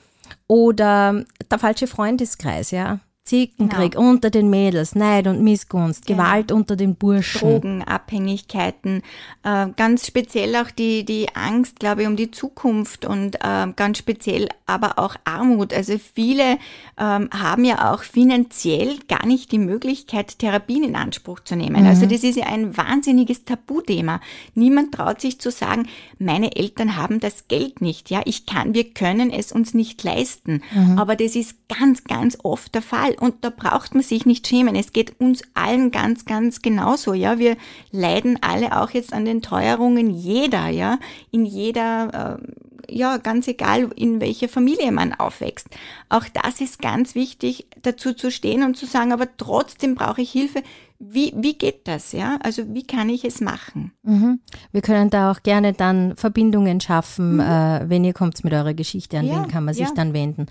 Oder 0.47 1.23
der 1.49 1.59
falsche 1.59 1.87
Freundeskreis, 1.87 2.71
ja. 2.71 2.99
Zickenkrieg 3.27 3.91
genau. 3.91 4.09
unter 4.09 4.29
den 4.29 4.49
Mädels, 4.49 4.95
Neid 4.95 5.27
und 5.27 5.43
Missgunst, 5.43 6.05
genau. 6.05 6.23
Gewalt 6.23 6.51
unter 6.53 6.77
den 6.77 6.95
Burschen. 6.95 7.39
Drogenabhängigkeiten, 7.39 9.03
äh, 9.43 9.67
ganz 9.75 10.07
speziell 10.07 10.55
auch 10.55 10.71
die, 10.71 11.03
die 11.03 11.27
Angst, 11.35 11.79
glaube 11.79 12.03
ich, 12.03 12.07
um 12.07 12.15
die 12.15 12.31
Zukunft 12.31 13.05
und 13.05 13.35
äh, 13.35 13.67
ganz 13.75 13.97
speziell 13.97 14.47
aber 14.65 14.97
auch 14.97 15.15
Armut. 15.25 15.73
Also 15.73 15.97
viele 15.97 16.57
ähm, 16.97 17.29
haben 17.31 17.65
ja 17.65 17.93
auch 17.93 18.03
finanziell 18.03 18.97
gar 19.09 19.25
nicht 19.25 19.51
die 19.51 19.59
Möglichkeit, 19.59 20.39
Therapien 20.39 20.83
in 20.83 20.95
Anspruch 20.95 21.41
zu 21.41 21.55
nehmen. 21.57 21.81
Mhm. 21.81 21.87
Also 21.87 22.05
das 22.05 22.23
ist 22.23 22.37
ja 22.37 22.45
ein 22.45 22.77
wahnsinniges 22.77 23.43
Tabuthema. 23.43 24.21
Niemand 24.55 24.93
traut 24.93 25.19
sich 25.19 25.39
zu 25.39 25.51
sagen, 25.51 25.87
meine 26.17 26.55
Eltern 26.55 26.95
haben 26.95 27.19
das 27.19 27.49
Geld 27.49 27.81
nicht. 27.81 28.09
Ja, 28.09 28.21
ich 28.23 28.45
kann, 28.45 28.73
wir 28.73 28.93
können 28.93 29.31
es 29.31 29.51
uns 29.51 29.73
nicht 29.73 30.03
leisten. 30.03 30.61
Mhm. 30.71 30.97
Aber 30.97 31.17
das 31.17 31.35
ist 31.35 31.55
ganz, 31.67 32.05
ganz 32.05 32.37
oft 32.43 32.73
der 32.73 32.81
Fall 32.81 33.16
und 33.19 33.35
da 33.43 33.49
braucht 33.49 33.93
man 33.93 34.03
sich 34.03 34.25
nicht 34.25 34.47
schämen. 34.47 34.75
Es 34.75 34.93
geht 34.93 35.19
uns 35.19 35.41
allen 35.53 35.91
ganz, 35.91 36.25
ganz 36.25 36.61
genauso, 36.61 37.13
ja. 37.13 37.39
Wir 37.39 37.57
leiden 37.91 38.39
alle 38.41 38.81
auch 38.81 38.91
jetzt 38.91 39.13
an 39.13 39.25
den 39.25 39.41
Teuerungen 39.41 40.09
jeder, 40.09 40.67
ja, 40.67 40.99
in 41.31 41.45
jeder, 41.45 42.39
äh, 42.39 42.95
ja, 42.95 43.17
ganz 43.17 43.47
egal, 43.47 43.89
in 43.95 44.21
welcher 44.21 44.49
Familie 44.49 44.91
man 44.91 45.13
aufwächst. 45.13 45.67
Auch 46.09 46.25
das 46.43 46.61
ist 46.61 46.81
ganz 46.81 47.15
wichtig, 47.15 47.67
dazu 47.81 48.13
zu 48.13 48.31
stehen 48.31 48.63
und 48.63 48.77
zu 48.77 48.85
sagen, 48.85 49.11
aber 49.11 49.27
trotzdem 49.37 49.95
brauche 49.95 50.21
ich 50.21 50.31
Hilfe. 50.31 50.63
Wie, 50.99 51.31
wie 51.35 51.53
geht 51.53 51.87
das, 51.87 52.11
ja? 52.11 52.39
Also 52.41 52.73
wie 52.73 52.83
kann 52.83 53.09
ich 53.09 53.23
es 53.23 53.39
machen? 53.39 53.91
Mhm. 54.01 54.39
Wir 54.71 54.81
können 54.81 55.11
da 55.11 55.31
auch 55.31 55.43
gerne 55.43 55.73
dann 55.73 56.15
Verbindungen 56.15 56.81
schaffen, 56.81 57.35
mhm. 57.35 57.39
äh, 57.41 57.89
wenn 57.89 58.03
ihr 58.03 58.13
kommt 58.13 58.43
mit 58.43 58.53
eurer 58.53 58.73
Geschichte, 58.73 59.19
an 59.19 59.27
ja, 59.27 59.35
wen 59.35 59.47
kann 59.47 59.63
man 59.63 59.75
sich 59.75 59.87
ja. 59.87 59.93
dann 59.93 60.13
wenden. 60.13 60.47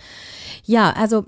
Ja, 0.65 0.93
also 0.93 1.25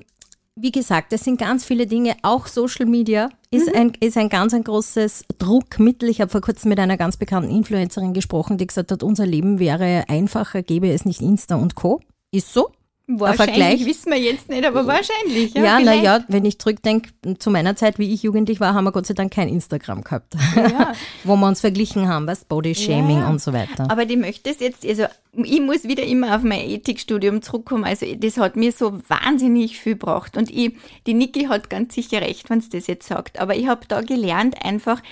wie 0.60 0.72
gesagt, 0.72 1.12
es 1.12 1.24
sind 1.24 1.38
ganz 1.38 1.64
viele 1.64 1.86
Dinge. 1.86 2.16
Auch 2.22 2.46
Social 2.46 2.86
Media 2.86 3.30
ist, 3.50 3.68
mhm. 3.68 3.74
ein, 3.74 3.92
ist 4.00 4.16
ein 4.16 4.28
ganz 4.28 4.54
ein 4.54 4.64
großes 4.64 5.24
Druckmittel. 5.38 6.08
Ich 6.08 6.20
habe 6.20 6.30
vor 6.30 6.40
kurzem 6.40 6.70
mit 6.70 6.80
einer 6.80 6.96
ganz 6.96 7.16
bekannten 7.16 7.50
Influencerin 7.50 8.14
gesprochen, 8.14 8.58
die 8.58 8.66
gesagt 8.66 8.92
hat, 8.92 9.02
unser 9.02 9.26
Leben 9.26 9.58
wäre 9.58 10.04
einfacher, 10.08 10.62
gäbe 10.62 10.90
es 10.90 11.04
nicht 11.04 11.20
Insta 11.20 11.56
und 11.56 11.74
Co. 11.74 12.00
Ist 12.30 12.52
so. 12.52 12.70
Wahrscheinlich 13.10 13.86
wissen 13.86 14.12
wir 14.12 14.18
jetzt 14.18 14.50
nicht, 14.50 14.66
aber 14.66 14.86
wahrscheinlich. 14.86 15.54
Ja, 15.54 15.64
ja 15.64 15.80
naja, 15.80 16.24
wenn 16.28 16.44
ich 16.44 16.58
zurückdenke, 16.58 17.08
zu 17.38 17.50
meiner 17.50 17.74
Zeit, 17.74 17.98
wie 17.98 18.12
ich 18.12 18.22
jugendlich 18.22 18.60
war, 18.60 18.74
haben 18.74 18.84
wir 18.84 18.92
Gott 18.92 19.06
sei 19.06 19.14
Dank 19.14 19.32
kein 19.32 19.48
Instagram 19.48 20.04
gehabt, 20.04 20.34
ja. 20.54 20.92
wo 21.24 21.34
wir 21.36 21.46
uns 21.46 21.62
verglichen 21.62 22.06
haben, 22.06 22.26
was 22.26 22.44
Body-Shaming 22.44 23.20
ja. 23.20 23.30
und 23.30 23.40
so 23.40 23.54
weiter. 23.54 23.90
Aber 23.90 24.04
die 24.04 24.18
möchte 24.18 24.50
es 24.50 24.60
jetzt, 24.60 24.86
also 24.86 25.04
ich 25.32 25.60
muss 25.62 25.84
wieder 25.84 26.02
immer 26.02 26.36
auf 26.36 26.42
mein 26.42 26.60
Ethikstudium 26.68 27.40
zurückkommen. 27.40 27.84
Also 27.84 28.06
das 28.14 28.36
hat 28.36 28.56
mir 28.56 28.72
so 28.72 28.98
wahnsinnig 29.08 29.78
viel 29.78 29.94
gebracht. 29.94 30.36
Und 30.36 30.50
ich, 30.50 30.76
die 31.06 31.14
Niki 31.14 31.44
hat 31.44 31.70
ganz 31.70 31.94
sicher 31.94 32.20
recht, 32.20 32.50
wenn 32.50 32.60
sie 32.60 32.68
das 32.68 32.88
jetzt 32.88 33.08
sagt. 33.08 33.40
Aber 33.40 33.56
ich 33.56 33.68
habe 33.68 33.86
da 33.88 34.02
gelernt, 34.02 34.62
einfach 34.62 35.02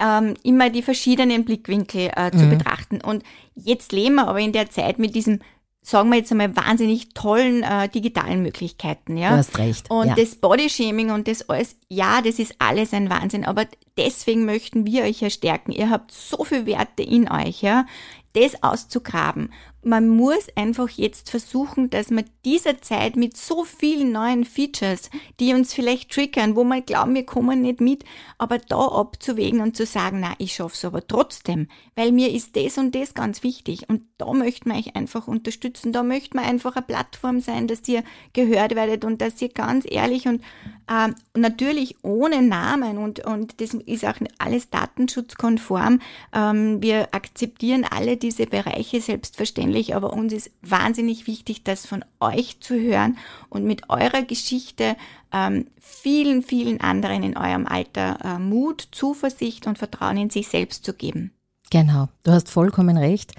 ähm, 0.00 0.34
immer 0.42 0.70
die 0.70 0.82
verschiedenen 0.82 1.44
Blickwinkel 1.44 2.10
äh, 2.16 2.32
zu 2.32 2.46
mhm. 2.46 2.50
betrachten. 2.50 3.00
Und 3.00 3.22
jetzt 3.54 3.92
leben 3.92 4.16
wir 4.16 4.26
aber 4.26 4.40
in 4.40 4.52
der 4.52 4.70
Zeit 4.70 4.98
mit 4.98 5.14
diesem 5.14 5.38
sagen 5.84 6.08
wir 6.08 6.16
jetzt 6.16 6.32
einmal, 6.32 6.56
wahnsinnig 6.56 7.10
tollen 7.10 7.62
äh, 7.62 7.88
digitalen 7.90 8.42
Möglichkeiten. 8.42 9.18
Ja? 9.18 9.30
Du 9.30 9.36
hast 9.36 9.58
recht. 9.58 9.90
Und 9.90 10.08
ja. 10.08 10.14
das 10.14 10.34
Bodyshaming 10.36 11.10
und 11.10 11.28
das 11.28 11.48
alles, 11.48 11.76
ja, 11.88 12.22
das 12.22 12.38
ist 12.38 12.56
alles 12.58 12.94
ein 12.94 13.10
Wahnsinn, 13.10 13.44
aber 13.44 13.66
deswegen 13.96 14.46
möchten 14.46 14.86
wir 14.86 15.04
euch 15.04 15.20
ja 15.20 15.28
stärken. 15.28 15.72
Ihr 15.72 15.90
habt 15.90 16.10
so 16.10 16.42
viel 16.42 16.64
Werte 16.64 17.02
in 17.02 17.30
euch, 17.30 17.60
ja, 17.60 17.84
das 18.32 18.62
auszugraben 18.62 19.52
man 19.84 20.08
muss 20.08 20.48
einfach 20.56 20.88
jetzt 20.88 21.30
versuchen, 21.30 21.90
dass 21.90 22.10
man 22.10 22.24
dieser 22.44 22.80
Zeit 22.80 23.16
mit 23.16 23.36
so 23.36 23.64
vielen 23.64 24.12
neuen 24.12 24.44
Features, 24.44 25.10
die 25.40 25.54
uns 25.54 25.72
vielleicht 25.72 26.10
triggern, 26.10 26.56
wo 26.56 26.64
man 26.64 26.84
glauben, 26.84 27.14
wir 27.14 27.24
kommen 27.26 27.62
nicht 27.62 27.80
mit, 27.80 28.04
aber 28.38 28.58
da 28.58 28.76
abzuwägen 28.76 29.60
und 29.60 29.76
zu 29.76 29.86
sagen, 29.86 30.20
na, 30.20 30.34
ich 30.38 30.54
schaff's 30.54 30.84
aber 30.84 31.06
trotzdem, 31.06 31.68
weil 31.96 32.12
mir 32.12 32.32
ist 32.32 32.56
das 32.56 32.78
und 32.78 32.94
das 32.94 33.14
ganz 33.14 33.42
wichtig. 33.42 33.88
Und 33.88 34.02
da 34.18 34.32
möchte 34.32 34.68
man 34.68 34.78
euch 34.78 34.96
einfach 34.96 35.28
unterstützen, 35.28 35.92
da 35.92 36.02
möchte 36.02 36.36
man 36.36 36.44
einfach 36.44 36.76
eine 36.76 36.86
Plattform 36.86 37.40
sein, 37.40 37.66
dass 37.66 37.86
ihr 37.88 38.02
gehört 38.32 38.74
werdet 38.74 39.04
und 39.04 39.20
dass 39.20 39.40
ihr 39.40 39.48
ganz 39.48 39.86
ehrlich 39.88 40.26
und 40.26 40.42
äh, 40.88 41.12
natürlich 41.36 41.96
ohne 42.02 42.42
Namen 42.42 42.98
und, 42.98 43.24
und 43.24 43.60
das 43.60 43.74
ist 43.74 44.04
auch 44.04 44.14
alles 44.38 44.70
datenschutzkonform, 44.70 46.00
ähm, 46.34 46.82
wir 46.82 47.08
akzeptieren 47.12 47.84
alle 47.88 48.16
diese 48.16 48.46
Bereiche 48.46 49.00
selbstverständlich 49.00 49.73
ähnlich, 49.74 49.94
aber 49.94 50.12
uns 50.12 50.32
ist 50.32 50.50
wahnsinnig 50.62 51.26
wichtig, 51.26 51.64
das 51.64 51.86
von 51.86 52.04
euch 52.20 52.60
zu 52.60 52.74
hören 52.74 53.18
und 53.48 53.64
mit 53.64 53.90
eurer 53.90 54.22
Geschichte 54.22 54.96
ähm, 55.32 55.66
vielen, 55.80 56.42
vielen 56.42 56.80
anderen 56.80 57.22
in 57.22 57.36
eurem 57.36 57.66
Alter 57.66 58.18
äh, 58.24 58.38
Mut, 58.38 58.88
Zuversicht 58.92 59.66
und 59.66 59.78
Vertrauen 59.78 60.16
in 60.16 60.30
sich 60.30 60.48
selbst 60.48 60.84
zu 60.84 60.94
geben. 60.94 61.32
Genau, 61.70 62.08
du 62.22 62.30
hast 62.30 62.50
vollkommen 62.50 62.96
recht. 62.96 63.32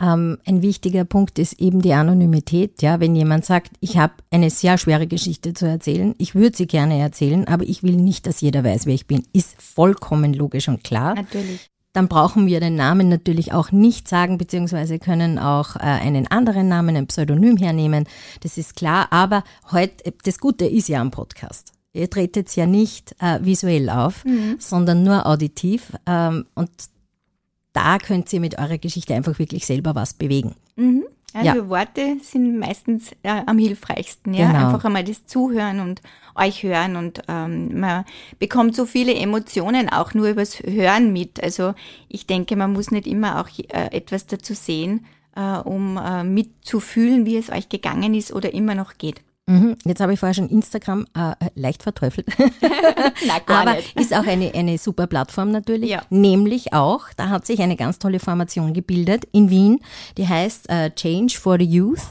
Ähm, 0.00 0.38
ein 0.46 0.62
wichtiger 0.62 1.04
Punkt 1.04 1.40
ist 1.40 1.60
eben 1.60 1.82
die 1.82 1.94
Anonymität. 1.94 2.82
Ja, 2.82 3.00
wenn 3.00 3.16
jemand 3.16 3.44
sagt, 3.44 3.72
ich 3.80 3.96
habe 3.98 4.12
eine 4.30 4.50
sehr 4.50 4.78
schwere 4.78 5.08
Geschichte 5.08 5.54
zu 5.54 5.66
erzählen, 5.66 6.14
ich 6.18 6.36
würde 6.36 6.56
sie 6.56 6.68
gerne 6.68 7.00
erzählen, 7.00 7.48
aber 7.48 7.64
ich 7.64 7.82
will 7.82 7.96
nicht, 7.96 8.26
dass 8.26 8.42
jeder 8.42 8.62
weiß, 8.62 8.86
wer 8.86 8.94
ich 8.94 9.08
bin, 9.08 9.24
ist 9.32 9.60
vollkommen 9.60 10.34
logisch 10.34 10.68
und 10.68 10.84
klar. 10.84 11.14
Natürlich 11.14 11.70
dann 11.92 12.08
brauchen 12.08 12.46
wir 12.46 12.60
den 12.60 12.76
Namen 12.76 13.08
natürlich 13.08 13.52
auch 13.52 13.72
nicht 13.72 14.08
sagen, 14.08 14.38
beziehungsweise 14.38 14.98
können 14.98 15.38
auch 15.38 15.76
äh, 15.76 15.80
einen 15.80 16.26
anderen 16.28 16.68
Namen, 16.68 16.96
ein 16.96 17.06
Pseudonym 17.08 17.56
hernehmen. 17.56 18.04
Das 18.40 18.58
ist 18.58 18.76
klar. 18.76 19.08
Aber 19.10 19.42
heute, 19.72 20.12
das 20.24 20.38
Gute 20.38 20.66
ist 20.66 20.88
ja 20.88 21.00
am 21.00 21.10
Podcast. 21.10 21.72
Ihr 21.92 22.08
tretet 22.08 22.54
ja 22.54 22.66
nicht 22.66 23.16
äh, 23.20 23.40
visuell 23.42 23.90
auf, 23.90 24.24
mhm. 24.24 24.56
sondern 24.58 25.02
nur 25.02 25.26
auditiv. 25.26 25.92
Ähm, 26.06 26.46
und 26.54 26.70
da 27.72 27.98
könnt 27.98 28.32
ihr 28.32 28.40
mit 28.40 28.58
eurer 28.58 28.78
Geschichte 28.78 29.14
einfach 29.14 29.38
wirklich 29.40 29.66
selber 29.66 29.94
was 29.96 30.14
bewegen. 30.14 30.54
Mhm. 30.76 31.04
Also 31.34 31.46
ja. 31.46 31.68
Worte 31.68 32.16
sind 32.22 32.58
meistens 32.58 33.12
äh, 33.22 33.42
am 33.46 33.58
hilfreichsten. 33.58 34.34
Ja? 34.34 34.48
Genau. 34.48 34.66
Einfach 34.66 34.84
einmal 34.84 35.04
das 35.04 35.26
Zuhören 35.26 35.80
und 35.80 36.02
euch 36.34 36.62
hören 36.62 36.96
und 36.96 37.22
ähm, 37.28 37.78
man 37.78 38.04
bekommt 38.38 38.74
so 38.74 38.86
viele 38.86 39.14
Emotionen 39.14 39.88
auch 39.88 40.14
nur 40.14 40.28
übers 40.28 40.60
Hören 40.60 41.12
mit. 41.12 41.42
Also 41.42 41.74
ich 42.08 42.26
denke, 42.26 42.56
man 42.56 42.72
muss 42.72 42.90
nicht 42.90 43.06
immer 43.06 43.40
auch 43.40 43.48
äh, 43.58 43.92
etwas 43.92 44.26
dazu 44.26 44.54
sehen, 44.54 45.06
äh, 45.36 45.58
um 45.58 45.96
äh, 45.96 46.24
mitzufühlen, 46.24 47.26
wie 47.26 47.36
es 47.36 47.50
euch 47.50 47.68
gegangen 47.68 48.14
ist 48.14 48.32
oder 48.32 48.52
immer 48.54 48.74
noch 48.74 48.98
geht. 48.98 49.22
Mhm. 49.50 49.76
Jetzt 49.84 50.00
habe 50.00 50.12
ich 50.12 50.20
vorher 50.20 50.34
schon 50.34 50.48
Instagram 50.48 51.06
äh, 51.14 51.34
leicht 51.56 51.82
verteufelt. 51.82 52.28
Nein, 52.38 53.40
gar 53.46 53.62
Aber 53.62 53.74
nicht. 53.74 53.98
ist 53.98 54.14
auch 54.14 54.24
eine, 54.24 54.54
eine 54.54 54.78
super 54.78 55.08
Plattform 55.08 55.50
natürlich. 55.50 55.90
Ja. 55.90 56.02
Nämlich 56.08 56.72
auch, 56.72 57.06
da 57.16 57.30
hat 57.30 57.46
sich 57.46 57.60
eine 57.60 57.74
ganz 57.74 57.98
tolle 57.98 58.20
Formation 58.20 58.72
gebildet 58.72 59.24
in 59.32 59.50
Wien, 59.50 59.80
die 60.18 60.28
heißt 60.28 60.70
äh, 60.70 60.92
Change 60.94 61.36
for 61.36 61.58
the 61.58 61.64
Youth. 61.64 62.02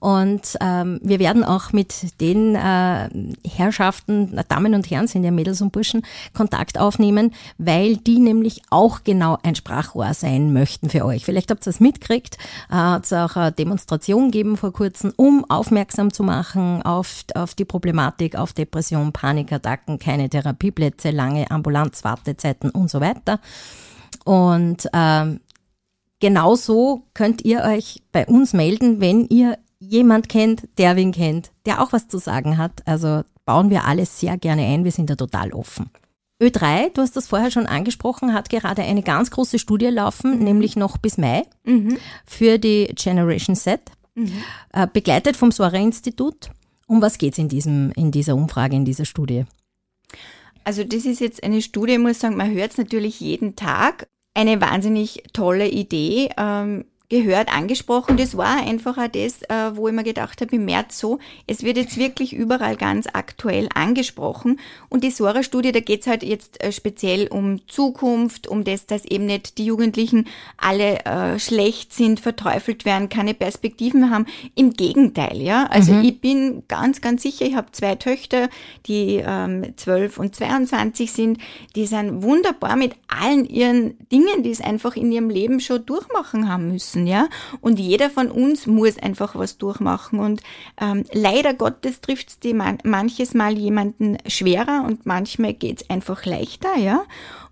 Und 0.00 0.56
ähm, 0.62 0.98
wir 1.02 1.18
werden 1.18 1.44
auch 1.44 1.74
mit 1.74 2.18
den 2.22 2.54
äh, 2.54 3.10
Herrschaften, 3.46 4.40
Damen 4.48 4.74
und 4.74 4.90
Herren, 4.90 5.06
sind 5.06 5.22
ja 5.22 5.30
Mädels 5.30 5.60
und 5.60 5.72
Burschen, 5.72 6.02
Kontakt 6.32 6.78
aufnehmen, 6.80 7.34
weil 7.58 7.98
die 7.98 8.20
nämlich 8.20 8.62
auch 8.70 9.04
genau 9.04 9.36
ein 9.42 9.54
Sprachrohr 9.54 10.14
sein 10.14 10.54
möchten 10.54 10.88
für 10.88 11.04
euch. 11.04 11.26
Vielleicht 11.26 11.50
habt 11.50 11.66
ihr 11.66 11.70
es 11.70 11.80
mitgekriegt, 11.80 12.38
äh, 12.70 12.74
hat 12.74 13.04
es 13.04 13.12
auch 13.12 13.36
eine 13.36 13.52
Demonstration 13.52 14.30
gegeben 14.30 14.56
vor 14.56 14.72
kurzem, 14.72 15.12
um 15.16 15.44
aufmerksam 15.50 16.10
zu 16.10 16.22
machen 16.22 16.84
auf, 16.86 17.24
auf 17.34 17.54
die 17.54 17.64
Problematik, 17.64 18.36
auf 18.36 18.52
Depression, 18.52 19.12
Panikattacken, 19.12 19.98
keine 19.98 20.28
Therapieplätze, 20.28 21.10
lange 21.10 21.50
Ambulanzwartezeiten 21.50 22.70
und 22.70 22.90
so 22.90 23.00
weiter. 23.00 23.40
Und 24.24 24.88
ähm, 24.92 25.40
genauso 26.20 27.02
könnt 27.14 27.44
ihr 27.44 27.62
euch 27.62 28.02
bei 28.12 28.26
uns 28.26 28.52
melden, 28.52 29.00
wenn 29.00 29.26
ihr 29.26 29.58
jemand 29.78 30.28
kennt, 30.28 30.68
der 30.78 30.96
wen 30.96 31.12
kennt, 31.12 31.52
der 31.66 31.82
auch 31.82 31.92
was 31.92 32.08
zu 32.08 32.18
sagen 32.18 32.58
hat. 32.58 32.82
Also 32.86 33.22
bauen 33.44 33.70
wir 33.70 33.84
alles 33.84 34.18
sehr 34.20 34.36
gerne 34.36 34.62
ein. 34.62 34.84
Wir 34.84 34.92
sind 34.92 35.10
da 35.10 35.14
total 35.14 35.52
offen. 35.52 35.90
Ö3, 36.40 36.92
du 36.92 37.00
hast 37.00 37.16
das 37.16 37.28
vorher 37.28 37.50
schon 37.50 37.66
angesprochen, 37.66 38.34
hat 38.34 38.50
gerade 38.50 38.82
eine 38.82 39.02
ganz 39.02 39.30
große 39.30 39.58
Studie 39.58 39.86
laufen, 39.86 40.38
nämlich 40.40 40.76
noch 40.76 40.98
bis 40.98 41.16
Mai 41.16 41.44
mhm. 41.64 41.96
für 42.26 42.58
die 42.58 42.92
Generation 42.94 43.56
Z, 43.56 43.80
mhm. 44.14 44.32
äh, 44.72 44.86
begleitet 44.92 45.36
vom 45.36 45.50
Soare-Institut. 45.50 46.50
Um 46.86 47.02
was 47.02 47.18
geht 47.18 47.36
es 47.36 47.38
in, 47.38 47.92
in 47.92 48.10
dieser 48.10 48.34
Umfrage, 48.34 48.76
in 48.76 48.84
dieser 48.84 49.04
Studie? 49.04 49.44
Also 50.64 50.84
das 50.84 51.04
ist 51.04 51.20
jetzt 51.20 51.42
eine 51.44 51.62
Studie, 51.62 51.94
ich 51.94 51.98
muss 51.98 52.20
sagen, 52.20 52.36
man 52.36 52.52
hört 52.52 52.72
es 52.72 52.78
natürlich 52.78 53.20
jeden 53.20 53.56
Tag. 53.56 54.08
Eine 54.34 54.60
wahnsinnig 54.60 55.22
tolle 55.32 55.68
Idee. 55.68 56.30
Ähm, 56.36 56.84
gehört, 57.08 57.54
angesprochen. 57.54 58.16
Das 58.16 58.36
war 58.36 58.56
einfach 58.66 58.98
auch 58.98 59.08
das, 59.08 59.42
äh, 59.42 59.76
wo 59.76 59.86
ich 59.88 59.94
mir 59.94 60.02
gedacht 60.02 60.40
habe, 60.40 60.56
im 60.56 60.64
März 60.64 60.98
so, 60.98 61.18
es 61.46 61.62
wird 61.62 61.76
jetzt 61.76 61.98
wirklich 61.98 62.32
überall 62.32 62.76
ganz 62.76 63.06
aktuell 63.12 63.68
angesprochen. 63.74 64.58
Und 64.88 65.04
die 65.04 65.10
Sora-Studie, 65.10 65.72
da 65.72 65.80
geht's 65.80 66.08
halt 66.08 66.24
jetzt 66.24 66.62
äh, 66.62 66.72
speziell 66.72 67.28
um 67.28 67.66
Zukunft, 67.68 68.48
um 68.48 68.64
das, 68.64 68.86
dass 68.86 69.04
eben 69.04 69.26
nicht 69.26 69.58
die 69.58 69.66
Jugendlichen 69.66 70.26
alle 70.56 71.04
äh, 71.04 71.38
schlecht 71.38 71.92
sind, 71.92 72.18
verteufelt 72.18 72.84
werden, 72.84 73.08
keine 73.08 73.34
Perspektiven 73.34 74.10
haben. 74.10 74.26
Im 74.56 74.72
Gegenteil, 74.72 75.40
ja. 75.40 75.66
Also 75.66 75.92
mhm. 75.92 76.04
ich 76.04 76.20
bin 76.20 76.62
ganz, 76.66 77.00
ganz 77.00 77.22
sicher, 77.22 77.46
ich 77.46 77.54
habe 77.54 77.70
zwei 77.70 77.94
Töchter, 77.94 78.48
die 78.86 79.22
ähm, 79.24 79.76
12 79.76 80.18
und 80.18 80.34
22 80.34 81.12
sind, 81.12 81.38
die 81.76 81.86
sind 81.86 82.22
wunderbar 82.22 82.74
mit 82.74 82.96
allen 83.06 83.44
ihren 83.44 83.96
Dingen, 84.08 84.42
die 84.42 84.50
es 84.50 84.60
einfach 84.60 84.96
in 84.96 85.12
ihrem 85.12 85.30
Leben 85.30 85.60
schon 85.60 85.86
durchmachen 85.86 86.48
haben 86.48 86.68
müssen 86.72 86.95
müssen, 86.96 87.06
ja. 87.06 87.28
Und 87.60 87.78
jeder 87.78 88.10
von 88.10 88.30
uns 88.30 88.66
muss 88.66 88.98
einfach 88.98 89.34
was 89.36 89.58
durchmachen. 89.58 90.18
Und 90.18 90.42
ähm, 90.80 91.04
leider 91.12 91.54
Gottes 91.54 92.00
trifft 92.00 92.28
es 92.30 92.54
man 92.54 92.78
manches 92.84 93.34
Mal 93.34 93.58
jemanden 93.58 94.18
schwerer 94.26 94.84
und 94.86 95.06
manchmal 95.06 95.54
geht 95.54 95.82
es 95.82 95.90
einfach 95.90 96.24
leichter, 96.24 96.76
ja. 96.76 97.02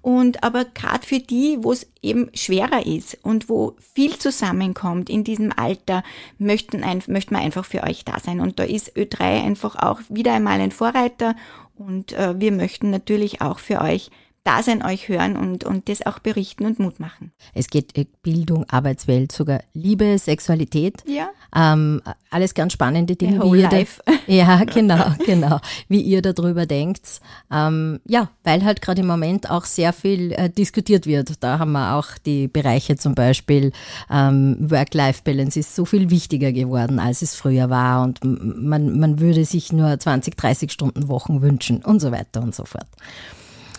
Und 0.01 0.45
aber 0.45 0.67
gerade 0.67 1.07
für 1.07 1.19
die, 1.19 1.59
wo 1.63 1.73
es 1.73 1.87
eben 2.03 2.31
schwerer 2.35 2.85
ist 2.85 3.17
und 3.23 3.49
wo 3.49 3.75
viel 3.95 4.19
zusammenkommt 4.19 5.09
in 5.09 5.25
diesem 5.25 5.51
Alter, 5.57 6.03
möchten 6.39 6.85
ein, 6.85 7.03
möchten 7.07 7.35
wir 7.35 7.41
einfach 7.41 7.65
für 7.65 7.83
euch 7.85 8.05
da 8.05 8.19
sein. 8.21 8.41
Und 8.41 8.59
da 8.59 8.65
ist 8.65 8.95
Ö3 8.97 9.43
einfach 9.45 9.77
auch 9.77 10.01
wieder 10.11 10.35
einmal 10.35 10.61
ein 10.61 10.73
Vorreiter. 10.73 11.35
Und 11.77 12.13
äh, 12.13 12.39
wir 12.39 12.53
möchten 12.53 12.91
natürlich 12.91 13.41
auch 13.41 13.59
für 13.59 13.81
euch 13.81 14.11
da 14.45 14.63
sein, 14.63 14.85
euch 14.85 15.09
hören 15.09 15.37
und, 15.37 15.65
und 15.65 15.89
das 15.89 16.05
auch 16.05 16.19
berichten 16.19 16.67
und 16.67 16.79
Mut 16.79 17.01
machen. 17.01 17.33
Es 17.55 17.69
geht 17.69 17.97
äh, 17.97 18.07
Bildung, 18.23 18.65
Arbeitswelt, 18.69 19.33
sogar 19.33 19.61
Liebe, 19.73 20.19
Sexualität. 20.19 21.03
Ja. 21.07 21.31
Ähm, 21.57 22.03
alles 22.31 22.53
ganz 22.53 22.75
spannende 22.75 23.17
Dinge. 23.17 23.43
wie 23.43 23.61
ihr 23.61 23.71
life. 23.71 24.03
Da, 24.05 24.13
ja, 24.27 24.65
genau, 24.65 25.15
genau. 25.25 25.61
Wie 25.89 26.03
ihr 26.03 26.21
darüber 26.21 26.67
denkt. 26.67 27.21
Ähm, 27.51 28.01
ja, 28.07 28.29
weil 28.43 28.65
halt 28.65 28.83
gerade 28.83 29.01
im 29.01 29.07
Moment 29.07 29.51
auch 29.51 29.65
sehr 29.65 29.95
viel 29.95 30.33
äh, 30.33 30.51
diskutiert 30.51 31.07
wird. 31.07 31.43
Da 31.43 31.59
haben 31.59 31.73
wir 31.73 31.95
auch 31.95 32.19
die 32.27 32.47
Bereiche 32.49 32.97
zum 32.97 33.15
Beispiel 33.15 33.73
ähm, 34.11 34.57
Work-Life-Balance 34.61 35.59
ist 35.59 35.75
so 35.75 35.87
viel 35.87 36.11
wichtiger 36.11 36.53
geworden, 36.53 36.99
als 36.99 37.23
es 37.23 37.35
früher 37.35 37.71
war 37.71 38.03
und 38.03 38.21
man, 38.23 38.99
man 38.99 39.21
würde 39.21 39.45
sich 39.45 39.73
nur 39.73 39.99
20, 39.99 40.37
30 40.37 40.71
Stunden 40.71 41.09
Wochen 41.09 41.41
wünschen 41.41 41.83
und 41.83 42.01
so 42.01 42.13
weiter 42.13 42.43
und 42.43 42.55
so 42.55 42.65
fort. 42.65 42.87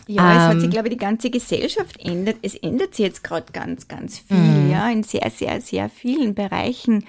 Ja, 0.07 0.31
ähm, 0.31 0.37
es 0.37 0.43
hat 0.43 0.55
sich, 0.55 0.63
ähm, 0.65 0.71
glaube 0.71 0.87
ich, 0.87 0.93
die 0.93 0.99
ganze 0.99 1.29
Gesellschaft 1.29 1.99
ändert. 1.99 2.37
Es 2.41 2.55
ändert 2.55 2.95
sich 2.95 3.05
jetzt 3.05 3.23
gerade 3.23 3.51
ganz, 3.51 3.87
ganz 3.87 4.19
viel, 4.19 4.37
mhm. 4.37 4.71
ja, 4.71 4.89
in 4.89 5.03
sehr, 5.03 5.29
sehr, 5.29 5.61
sehr 5.61 5.89
vielen 5.89 6.35
Bereichen. 6.35 7.05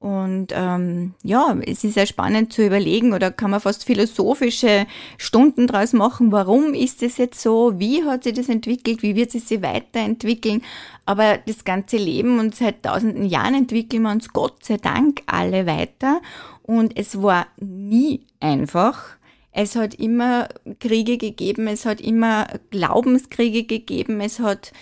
Und 0.00 0.52
ähm, 0.54 1.14
ja, 1.24 1.56
es 1.66 1.82
ist 1.82 1.96
ja 1.96 2.06
spannend 2.06 2.52
zu 2.52 2.64
überlegen 2.64 3.12
oder 3.12 3.32
kann 3.32 3.50
man 3.50 3.60
fast 3.60 3.84
philosophische 3.84 4.86
Stunden 5.16 5.66
draus 5.66 5.92
machen. 5.92 6.30
Warum 6.30 6.72
ist 6.72 7.02
es 7.02 7.16
jetzt 7.16 7.40
so? 7.40 7.80
Wie 7.80 8.04
hat 8.04 8.22
sich 8.22 8.34
das 8.34 8.48
entwickelt? 8.48 9.02
Wie 9.02 9.16
wird 9.16 9.34
es 9.34 9.48
sich 9.48 9.60
weiterentwickeln? 9.60 10.62
Aber 11.04 11.38
das 11.38 11.64
ganze 11.64 11.96
Leben 11.96 12.38
und 12.38 12.54
seit 12.54 12.84
tausenden 12.84 13.24
Jahren 13.24 13.54
entwickeln 13.54 14.02
wir 14.02 14.12
uns 14.12 14.32
Gott 14.32 14.64
sei 14.64 14.76
Dank 14.76 15.22
alle 15.26 15.66
weiter. 15.66 16.20
Und 16.62 16.96
es 16.96 17.20
war 17.20 17.48
nie 17.56 18.20
einfach. 18.38 19.17
Es 19.52 19.76
hat 19.76 19.94
immer 19.94 20.48
Kriege 20.78 21.16
gegeben, 21.18 21.66
es 21.66 21.86
hat 21.86 22.00
immer 22.00 22.46
Glaubenskriege 22.70 23.64
gegeben, 23.64 24.20
es 24.20 24.38
hat 24.38 24.72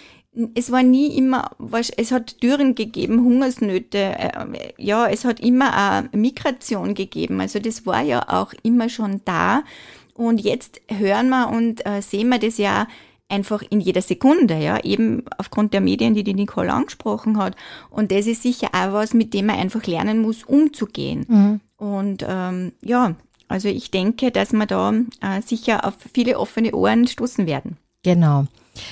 es 0.54 0.70
war 0.70 0.82
nie 0.82 1.16
immer, 1.16 1.50
es 1.96 2.12
hat 2.12 2.42
Dürren 2.42 2.74
gegeben, 2.74 3.24
Hungersnöte, 3.24 3.98
äh, 3.98 4.72
ja, 4.76 5.06
es 5.06 5.24
hat 5.24 5.40
immer 5.40 5.72
eine 5.74 6.10
Migration 6.12 6.94
gegeben. 6.94 7.40
Also 7.40 7.58
das 7.58 7.86
war 7.86 8.02
ja 8.02 8.22
auch 8.28 8.52
immer 8.62 8.90
schon 8.90 9.22
da. 9.24 9.62
Und 10.14 10.40
jetzt 10.40 10.80
hören 10.88 11.30
wir 11.30 11.48
und 11.48 11.86
äh, 11.86 12.02
sehen 12.02 12.28
wir 12.28 12.38
das 12.38 12.58
ja 12.58 12.86
einfach 13.28 13.62
in 13.70 13.80
jeder 13.80 14.02
Sekunde, 14.02 14.56
ja, 14.58 14.78
eben 14.84 15.24
aufgrund 15.36 15.74
der 15.74 15.80
Medien, 15.80 16.14
die 16.14 16.22
die 16.22 16.34
Nicole 16.34 16.72
angesprochen 16.72 17.38
hat. 17.38 17.56
Und 17.90 18.12
das 18.12 18.26
ist 18.26 18.42
sicher 18.42 18.68
auch 18.72 18.92
was, 18.92 19.14
mit 19.14 19.34
dem 19.34 19.46
man 19.46 19.56
einfach 19.56 19.86
lernen 19.86 20.20
muss, 20.20 20.44
umzugehen. 20.44 21.24
Mhm. 21.28 21.60
Und 21.76 22.24
ähm, 22.26 22.72
ja, 22.82 23.16
also 23.48 23.68
ich 23.68 23.90
denke, 23.90 24.30
dass 24.30 24.52
wir 24.52 24.66
da 24.66 24.92
äh, 25.20 25.40
sicher 25.42 25.84
auf 25.84 25.94
viele 26.12 26.38
offene 26.38 26.72
Ohren 26.74 27.06
stoßen 27.06 27.46
werden. 27.46 27.76
Genau. 28.02 28.46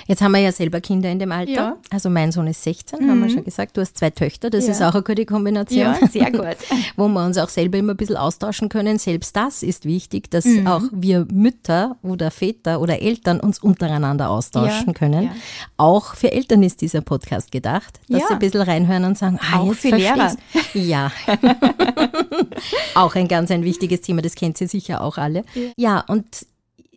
Jetzt 0.06 0.22
haben 0.22 0.32
wir 0.32 0.40
ja 0.40 0.52
selber 0.52 0.80
Kinder 0.80 1.10
in 1.10 1.18
dem 1.18 1.32
Alter. 1.32 1.52
Ja. 1.52 1.76
Also 1.90 2.10
mein 2.10 2.32
Sohn 2.32 2.46
ist 2.46 2.62
16, 2.62 3.00
mhm. 3.00 3.10
haben 3.10 3.20
wir 3.20 3.28
mhm. 3.28 3.34
schon 3.34 3.44
gesagt. 3.44 3.76
Du 3.76 3.80
hast 3.80 3.96
zwei 3.96 4.10
Töchter, 4.10 4.50
das 4.50 4.66
ja. 4.66 4.72
ist 4.72 4.82
auch 4.82 4.94
eine 4.94 5.02
gute 5.02 5.26
Kombination. 5.26 5.78
Ja, 5.78 6.06
sehr 6.06 6.30
gut. 6.30 6.56
Wo 6.96 7.08
wir 7.08 7.24
uns 7.24 7.38
auch 7.38 7.48
selber 7.48 7.78
immer 7.78 7.94
ein 7.94 7.96
bisschen 7.96 8.16
austauschen 8.16 8.68
können. 8.68 8.98
Selbst 8.98 9.36
das 9.36 9.62
ist 9.62 9.84
wichtig, 9.84 10.30
dass 10.30 10.44
mhm. 10.44 10.66
auch 10.66 10.82
wir 10.92 11.26
Mütter 11.32 11.96
oder 12.02 12.30
Väter 12.30 12.80
oder 12.80 13.00
Eltern 13.00 13.40
uns 13.40 13.58
untereinander 13.58 14.30
austauschen 14.30 14.88
ja. 14.88 14.92
können. 14.92 15.30
Auch 15.76 16.14
für 16.14 16.32
Eltern 16.32 16.62
ist 16.62 16.80
dieser 16.80 17.00
Podcast 17.00 17.52
gedacht, 17.52 18.00
dass 18.08 18.26
sie 18.26 18.32
ein 18.32 18.38
bisschen 18.38 18.62
reinhören 18.62 19.04
und 19.04 19.18
sagen, 19.18 19.38
ah, 19.40 19.58
auch 19.58 19.68
jetzt 19.68 19.80
für 19.80 19.96
Lehrer. 19.96 20.34
Ja. 20.74 21.12
auch 22.94 23.14
ein 23.14 23.28
ganz 23.28 23.50
ein 23.50 23.62
wichtiges 23.62 24.00
Thema, 24.00 24.22
das 24.22 24.34
kennt 24.34 24.58
sie 24.58 24.66
sicher 24.66 25.02
auch 25.02 25.18
alle. 25.18 25.44
Ja, 25.76 26.00
und 26.00 26.24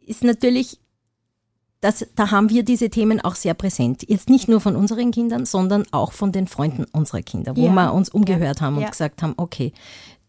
ist 0.06 0.24
natürlich 0.24 0.80
das, 1.82 2.08
da 2.16 2.32
haben 2.32 2.50
wir 2.50 2.64
diese 2.64 2.90
Themen 2.90 3.22
auch 3.22 3.36
sehr 3.36 3.54
präsent. 3.54 4.04
Jetzt 4.08 4.30
nicht 4.30 4.48
nur 4.48 4.60
von 4.62 4.76
unseren 4.76 5.12
Kindern, 5.12 5.46
sondern 5.46 5.84
auch 5.92 6.12
von 6.12 6.32
den 6.32 6.48
Freunden 6.48 6.86
unserer 6.92 7.22
Kinder, 7.22 7.56
wo 7.56 7.66
ja. 7.66 7.72
wir 7.72 7.94
uns 7.94 8.10
umgehört 8.10 8.60
ja. 8.60 8.66
haben 8.66 8.78
und 8.78 8.84
ja. 8.84 8.90
gesagt 8.90 9.22
haben, 9.22 9.34
okay, 9.38 9.74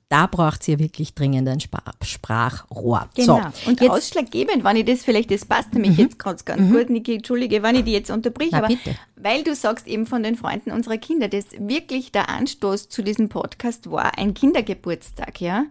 da 0.09 0.27
braucht 0.27 0.63
sie 0.63 0.73
ja 0.73 0.79
wirklich 0.79 1.15
dringend 1.15 1.47
ein 1.49 1.61
Sprachrohr. 1.61 3.11
Genau. 3.15 3.41
So, 3.53 3.71
und 3.71 3.81
jetzt, 3.81 3.91
ausschlaggebend, 3.91 4.65
wenn 4.65 4.77
ich 4.77 4.87
das 4.87 5.05
vielleicht, 5.05 5.31
das 5.31 5.45
passt 5.45 5.75
nämlich 5.75 5.99
mhm. 5.99 6.05
jetzt 6.05 6.19
ganz, 6.19 6.47
ganz 6.47 6.63
mhm. 6.63 6.73
gut, 6.73 6.89
Niki, 6.89 7.17
entschuldige, 7.17 7.63
wenn 7.63 7.77
ich 7.77 7.85
die 7.85 7.93
jetzt 7.93 8.11
unterbrich, 8.11 8.49
Na, 8.53 8.59
aber 8.59 8.69
bitte. 8.69 8.97
weil 9.17 9.43
du 9.43 9.55
sagst 9.55 9.87
eben 9.87 10.07
von 10.07 10.23
den 10.23 10.37
Freunden 10.37 10.71
unserer 10.71 10.97
Kinder, 10.97 11.29
das 11.29 11.47
wirklich 11.59 12.11
der 12.11 12.31
Anstoß 12.31 12.89
zu 12.89 13.03
diesem 13.03 13.29
Podcast 13.29 13.91
war 13.91 14.17
ein 14.17 14.33
Kindergeburtstag, 14.33 15.43
ja, 15.43 15.67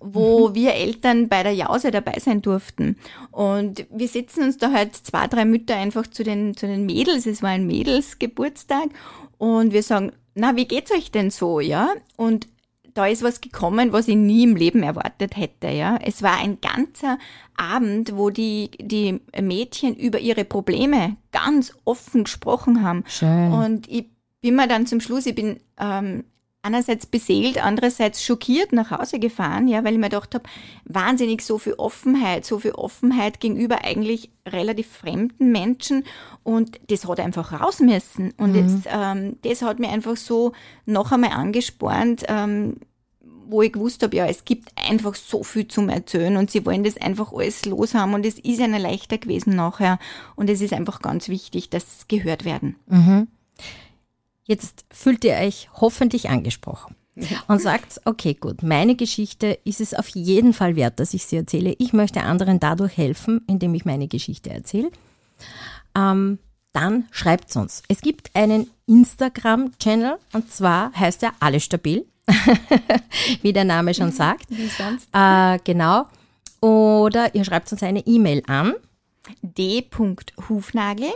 wo 0.00 0.48
mhm. 0.48 0.54
wir 0.54 0.74
Eltern 0.74 1.28
bei 1.28 1.42
der 1.42 1.52
Jause 1.52 1.90
dabei 1.90 2.18
sein 2.18 2.40
durften. 2.40 2.96
Und 3.30 3.86
wir 3.90 4.08
setzen 4.08 4.44
uns 4.44 4.56
da 4.56 4.72
halt 4.72 4.96
zwei, 4.96 5.26
drei 5.26 5.44
Mütter 5.44 5.76
einfach 5.76 6.06
zu 6.06 6.24
den, 6.24 6.56
zu 6.56 6.66
den 6.66 6.86
Mädels, 6.86 7.26
es 7.26 7.42
war 7.42 7.50
ein 7.50 7.66
Mädelsgeburtstag 7.66 8.88
und 9.36 9.74
wir 9.74 9.82
sagen, 9.82 10.12
na, 10.34 10.56
wie 10.56 10.64
geht's 10.64 10.90
euch 10.92 11.10
denn 11.10 11.30
so, 11.30 11.60
ja? 11.60 11.92
Und 12.16 12.48
da 12.94 13.06
ist 13.06 13.22
was 13.22 13.40
gekommen, 13.40 13.92
was 13.92 14.08
ich 14.08 14.16
nie 14.16 14.44
im 14.44 14.56
Leben 14.56 14.82
erwartet 14.82 15.36
hätte, 15.36 15.68
ja. 15.68 15.98
Es 16.02 16.22
war 16.22 16.38
ein 16.38 16.58
ganzer 16.60 17.18
Abend, 17.56 18.16
wo 18.16 18.30
die, 18.30 18.70
die 18.80 19.20
Mädchen 19.40 19.94
über 19.94 20.18
ihre 20.18 20.44
Probleme 20.44 21.16
ganz 21.30 21.74
offen 21.84 22.24
gesprochen 22.24 22.82
haben. 22.82 23.04
Schön. 23.06 23.52
Und 23.52 23.88
ich 23.88 24.06
bin 24.40 24.56
mir 24.56 24.68
dann 24.68 24.86
zum 24.86 25.00
Schluss, 25.00 25.26
ich 25.26 25.34
bin 25.34 25.60
ähm, 25.78 26.24
einerseits 26.62 27.06
beseelt, 27.06 27.62
andererseits 27.62 28.24
schockiert 28.24 28.72
nach 28.72 28.92
Hause 28.92 29.18
gefahren, 29.18 29.66
ja, 29.66 29.82
weil 29.82 29.94
ich 29.94 29.98
mir 29.98 30.08
gedacht 30.08 30.34
habe, 30.34 30.44
wahnsinnig 30.84 31.42
so 31.42 31.58
viel 31.58 31.74
Offenheit, 31.74 32.44
so 32.44 32.60
viel 32.60 32.72
Offenheit 32.72 33.40
gegenüber 33.40 33.84
eigentlich 33.84 34.30
relativ 34.46 34.86
fremden 34.88 35.50
Menschen 35.50 36.04
und 36.44 36.80
das 36.88 37.06
hat 37.06 37.18
einfach 37.18 37.60
raus 37.60 37.80
müssen 37.80 38.32
und 38.36 38.52
mhm. 38.52 38.56
jetzt, 38.56 38.88
ähm, 38.88 39.38
das 39.42 39.62
hat 39.62 39.80
mir 39.80 39.90
einfach 39.90 40.16
so 40.16 40.52
noch 40.86 41.10
einmal 41.10 41.32
angespornt, 41.32 42.24
ähm, 42.28 42.76
wo 43.48 43.62
ich 43.62 43.72
gewusst 43.72 44.02
habe, 44.02 44.16
ja, 44.16 44.26
es 44.26 44.44
gibt 44.44 44.70
einfach 44.76 45.14
so 45.14 45.42
viel 45.42 45.68
zum 45.68 45.88
Erzählen 45.88 46.36
und 46.36 46.50
sie 46.50 46.64
wollen 46.64 46.84
das 46.84 46.96
einfach 46.96 47.32
alles 47.32 47.64
los 47.64 47.94
haben 47.94 48.14
und 48.14 48.26
es 48.26 48.34
ist 48.34 48.60
ihnen 48.60 48.80
leichter 48.80 49.18
gewesen 49.18 49.56
nachher 49.56 49.98
und 50.36 50.50
es 50.50 50.60
ist 50.60 50.72
einfach 50.72 51.02
ganz 51.02 51.28
wichtig, 51.28 51.70
dass 51.70 51.84
es 51.84 52.08
gehört 52.08 52.44
werden. 52.44 52.76
Mhm. 52.86 53.28
Jetzt 54.44 54.84
fühlt 54.90 55.24
ihr 55.24 55.34
euch 55.34 55.68
hoffentlich 55.74 56.28
angesprochen 56.28 56.96
und 57.48 57.60
sagt, 57.60 58.00
okay, 58.04 58.34
gut, 58.34 58.62
meine 58.62 58.96
Geschichte 58.96 59.58
ist 59.64 59.80
es 59.80 59.94
auf 59.94 60.08
jeden 60.08 60.52
Fall 60.52 60.76
wert, 60.76 60.98
dass 60.98 61.14
ich 61.14 61.26
sie 61.26 61.36
erzähle. 61.36 61.74
Ich 61.78 61.92
möchte 61.92 62.22
anderen 62.22 62.58
dadurch 62.58 62.96
helfen, 62.96 63.42
indem 63.46 63.74
ich 63.74 63.84
meine 63.84 64.08
Geschichte 64.08 64.50
erzähle. 64.50 64.90
Ähm, 65.94 66.38
dann 66.72 67.04
schreibt 67.10 67.50
es 67.50 67.56
uns. 67.56 67.82
Es 67.88 68.00
gibt 68.00 68.34
einen 68.34 68.70
Instagram-Channel 68.86 70.16
und 70.32 70.50
zwar 70.50 70.92
heißt 70.94 71.22
er 71.22 71.32
Alles 71.38 71.64
Stabil. 71.64 72.06
Wie 73.42 73.52
der 73.52 73.64
Name 73.64 73.94
schon 73.94 74.12
sagt. 74.12 74.50
Wie 74.50 74.68
sonst. 74.68 75.08
Äh, 75.12 75.58
genau. 75.64 76.06
Oder 76.60 77.34
ihr 77.34 77.44
schreibt 77.44 77.72
uns 77.72 77.82
eine 77.82 78.06
E-Mail 78.06 78.44
an 78.46 78.74
d.hufnagel 79.42 81.10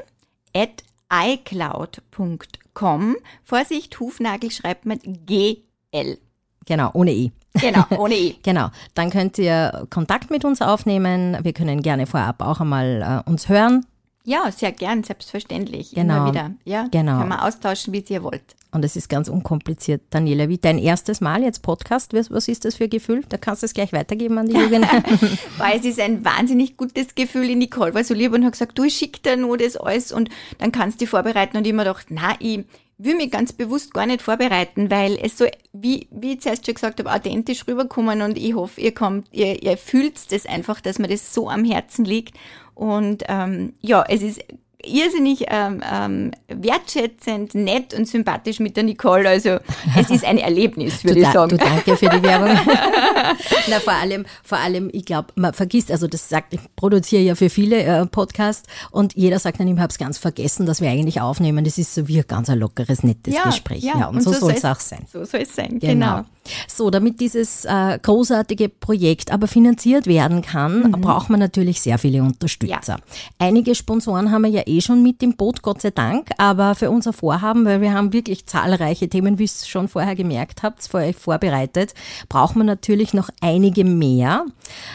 at 0.55 0.83
icloud.com. 1.12 3.16
Vorsicht, 3.45 4.01
Hufnagel 4.01 4.51
schreibt 4.51 4.87
man 4.87 4.99
GL. 5.03 6.19
Genau, 6.66 6.90
ohne 6.95 7.12
E. 7.12 7.31
Genau, 7.55 7.85
ohne 7.99 8.16
E. 8.16 8.35
genau. 8.42 8.71
Dann 8.95 9.11
könnt 9.11 9.38
ihr 9.38 9.87
Kontakt 9.90 10.31
mit 10.31 10.45
uns 10.45 10.61
aufnehmen. 10.61 11.38
Wir 11.42 11.53
können 11.53 11.83
gerne 11.83 12.07
vorab 12.07 12.42
auch 12.42 12.61
einmal 12.61 13.23
äh, 13.27 13.31
uns 13.31 13.49
hören. 13.49 13.87
Ja, 14.26 14.50
sehr 14.50 14.72
gern, 14.72 15.04
selbstverständlich. 15.04 15.92
Genau. 15.92 16.16
Immer 16.16 16.32
wieder. 16.32 16.50
Ja, 16.64 16.88
genau. 16.90 17.18
Können 17.18 17.30
wir 17.30 17.44
austauschen, 17.44 17.92
wie 17.94 18.04
ihr 18.08 18.24
wollt. 18.24 18.56
Und 18.72 18.84
es 18.84 18.96
ist 18.96 19.08
ganz 19.08 19.28
unkompliziert. 19.28 20.02
Daniela, 20.10 20.48
wie 20.48 20.58
dein 20.58 20.78
erstes 20.78 21.20
Mal 21.20 21.44
jetzt 21.44 21.62
Podcast, 21.62 22.12
was, 22.12 22.28
was 22.32 22.48
ist 22.48 22.64
das 22.64 22.74
für 22.74 22.84
ein 22.84 22.90
Gefühl? 22.90 23.22
Da 23.28 23.36
kannst 23.36 23.62
du 23.62 23.66
es 23.66 23.72
gleich 23.72 23.92
weitergeben 23.92 24.36
an 24.36 24.48
die 24.48 24.56
Jugend. 24.56 24.84
Weil 25.58 25.78
es 25.78 25.84
ist 25.84 26.00
ein 26.00 26.24
wahnsinnig 26.24 26.76
gutes 26.76 27.14
Gefühl. 27.14 27.46
Die 27.46 27.54
Nicole 27.54 27.94
war 27.94 28.02
so 28.02 28.14
lieb 28.14 28.32
und 28.32 28.44
hat 28.44 28.52
gesagt, 28.52 28.76
du 28.76 28.90
schick 28.90 29.22
dir 29.22 29.36
nur 29.36 29.58
das 29.58 29.76
alles 29.76 30.10
und 30.10 30.28
dann 30.58 30.72
kannst 30.72 31.00
du 31.00 31.04
dich 31.04 31.10
vorbereiten. 31.10 31.56
Und 31.56 31.64
ich 31.64 31.72
mir 31.72 31.84
gedacht, 31.84 32.06
na, 32.10 32.34
ich 32.40 32.64
will 32.98 33.16
mich 33.16 33.30
ganz 33.30 33.52
bewusst 33.52 33.92
gar 33.92 34.06
nicht 34.06 34.22
vorbereiten, 34.22 34.90
weil 34.90 35.18
es 35.20 35.37
so, 35.37 35.46
wie, 35.72 36.09
wie 36.11 36.35
ich 36.35 36.40
zuerst 36.40 36.64
schon 36.64 36.74
gesagt 36.74 36.98
habe, 36.98 37.12
authentisch 37.12 37.66
rüberkommen 37.66 38.22
und 38.22 38.38
ich 38.38 38.54
hoffe, 38.54 38.80
ihr 38.80 38.94
kommt, 38.94 39.28
ihr, 39.32 39.62
ihr 39.62 39.76
fühlt 39.76 40.32
das 40.32 40.46
einfach, 40.46 40.80
dass 40.80 40.98
mir 40.98 41.09
das 41.09 41.35
so 41.35 41.50
am 41.50 41.64
Herzen 41.64 42.04
liegt. 42.04 42.37
Und 42.74 43.24
ähm, 43.28 43.74
ja, 43.80 44.04
es 44.09 44.22
ist 44.22 44.42
irrsinnig 44.84 45.46
ähm, 45.48 45.82
ähm, 45.90 46.30
wertschätzend, 46.48 47.54
nett 47.54 47.94
und 47.94 48.06
sympathisch 48.06 48.60
mit 48.60 48.76
der 48.76 48.84
Nicole. 48.84 49.28
Also 49.28 49.58
es 49.98 50.10
ist 50.10 50.24
ein 50.24 50.38
Erlebnis, 50.38 51.04
würde 51.04 51.20
ich 51.20 51.28
sagen. 51.28 51.50
Du, 51.50 51.56
danke 51.56 51.96
für 51.96 52.08
die 52.08 52.22
Werbung. 52.22 52.50
Na, 53.68 53.80
vor 53.80 53.94
allem, 53.94 54.26
vor 54.44 54.58
allem, 54.58 54.90
ich 54.92 55.04
glaube, 55.04 55.28
man 55.34 55.52
vergisst, 55.52 55.90
also 55.90 56.06
das 56.06 56.28
sagt, 56.28 56.54
ich 56.54 56.60
produziere 56.76 57.22
ja 57.22 57.34
für 57.34 57.50
viele 57.50 57.82
äh, 57.82 58.06
Podcasts 58.06 58.68
und 58.90 59.16
jeder 59.16 59.38
sagt 59.38 59.60
dann, 59.60 59.68
ich 59.68 59.78
habe 59.78 59.90
es 59.90 59.98
ganz 59.98 60.18
vergessen, 60.18 60.66
dass 60.66 60.80
wir 60.80 60.90
eigentlich 60.90 61.20
aufnehmen. 61.20 61.64
Das 61.64 61.78
ist 61.78 61.94
so 61.94 62.06
wie 62.08 62.18
ein 62.18 62.26
ganz 62.26 62.50
ein 62.50 62.58
lockeres, 62.58 63.02
nettes 63.02 63.34
ja, 63.34 63.44
Gespräch. 63.44 63.82
Ja, 63.82 63.98
ja 63.98 64.06
und, 64.06 64.16
und, 64.16 64.22
so, 64.22 64.32
so 64.32 64.40
soll 64.40 64.52
es 64.52 64.64
auch 64.64 64.80
sein. 64.80 65.06
So 65.10 65.24
soll 65.24 65.40
es 65.40 65.54
sein, 65.54 65.78
genau. 65.78 66.16
genau. 66.16 66.24
So, 66.68 66.90
damit 66.90 67.20
dieses 67.20 67.64
äh, 67.64 67.98
großartige 68.00 68.68
Projekt 68.68 69.32
aber 69.32 69.48
finanziert 69.48 70.06
werden 70.06 70.42
kann, 70.42 70.82
mhm. 70.82 71.00
braucht 71.00 71.30
man 71.30 71.40
natürlich 71.40 71.80
sehr 71.80 71.98
viele 71.98 72.22
Unterstützer. 72.22 72.96
Ja. 72.98 72.98
Einige 73.38 73.74
Sponsoren 73.74 74.30
haben 74.30 74.42
wir 74.42 74.50
ja 74.50 74.62
eh 74.66 74.81
schon 74.81 75.02
mit 75.02 75.22
im 75.22 75.37
Boot, 75.37 75.62
Gott 75.62 75.81
sei 75.81 75.90
Dank, 75.90 76.31
aber 76.38 76.74
für 76.74 76.90
unser 76.90 77.12
Vorhaben, 77.12 77.64
weil 77.64 77.81
wir 77.81 77.92
haben 77.92 78.12
wirklich 78.12 78.46
zahlreiche 78.46 79.09
Themen, 79.09 79.38
wie 79.38 79.44
es 79.44 79.68
schon 79.68 79.88
vorher 79.88 80.14
gemerkt 80.14 80.62
habt, 80.62 80.87
für 80.87 80.98
euch 80.98 81.16
vorbereitet, 81.16 81.94
braucht 82.29 82.57
man 82.57 82.66
natürlich 82.66 83.14
noch 83.14 83.31
einige 83.40 83.85
mehr, 83.85 84.46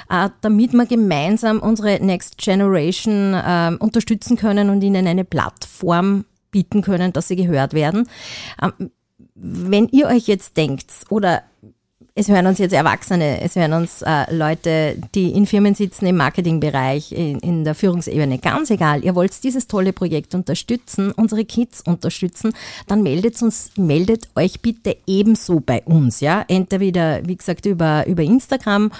äh, 0.09 0.29
damit 0.41 0.73
wir 0.73 0.85
gemeinsam 0.85 1.59
unsere 1.59 2.03
Next 2.03 2.37
Generation 2.37 3.33
äh, 3.33 3.75
unterstützen 3.79 4.37
können 4.37 4.69
und 4.69 4.81
ihnen 4.81 5.07
eine 5.07 5.25
Plattform 5.25 6.25
bieten 6.51 6.81
können, 6.81 7.13
dass 7.13 7.27
sie 7.27 7.35
gehört 7.35 7.73
werden. 7.73 8.07
Ähm, 8.61 8.91
wenn 9.35 9.87
ihr 9.87 10.07
euch 10.07 10.27
jetzt 10.27 10.57
denkt 10.57 10.91
oder 11.09 11.43
es 12.13 12.27
hören 12.27 12.45
uns 12.45 12.57
jetzt 12.57 12.73
Erwachsene, 12.73 13.41
es 13.41 13.55
hören 13.55 13.73
uns 13.73 14.01
äh, 14.01 14.33
Leute, 14.33 14.97
die 15.15 15.31
in 15.31 15.45
Firmen 15.45 15.75
sitzen, 15.75 16.05
im 16.07 16.17
Marketingbereich, 16.17 17.13
in, 17.13 17.39
in 17.39 17.63
der 17.63 17.73
Führungsebene, 17.73 18.37
ganz 18.39 18.69
egal. 18.69 19.03
Ihr 19.05 19.15
wollt 19.15 19.43
dieses 19.43 19.67
tolle 19.67 19.93
Projekt 19.93 20.35
unterstützen, 20.35 21.11
unsere 21.13 21.45
Kids 21.45 21.81
unterstützen, 21.81 22.53
dann 22.87 23.01
meldet 23.01 23.41
uns, 23.41 23.71
meldet 23.77 24.27
euch 24.35 24.61
bitte 24.61 24.97
ebenso 25.07 25.61
bei 25.61 25.83
uns, 25.83 26.19
ja. 26.19 26.43
Entweder, 26.47 27.25
wie 27.25 27.37
gesagt, 27.37 27.65
über, 27.65 28.05
über 28.07 28.23
Instagram 28.23 28.91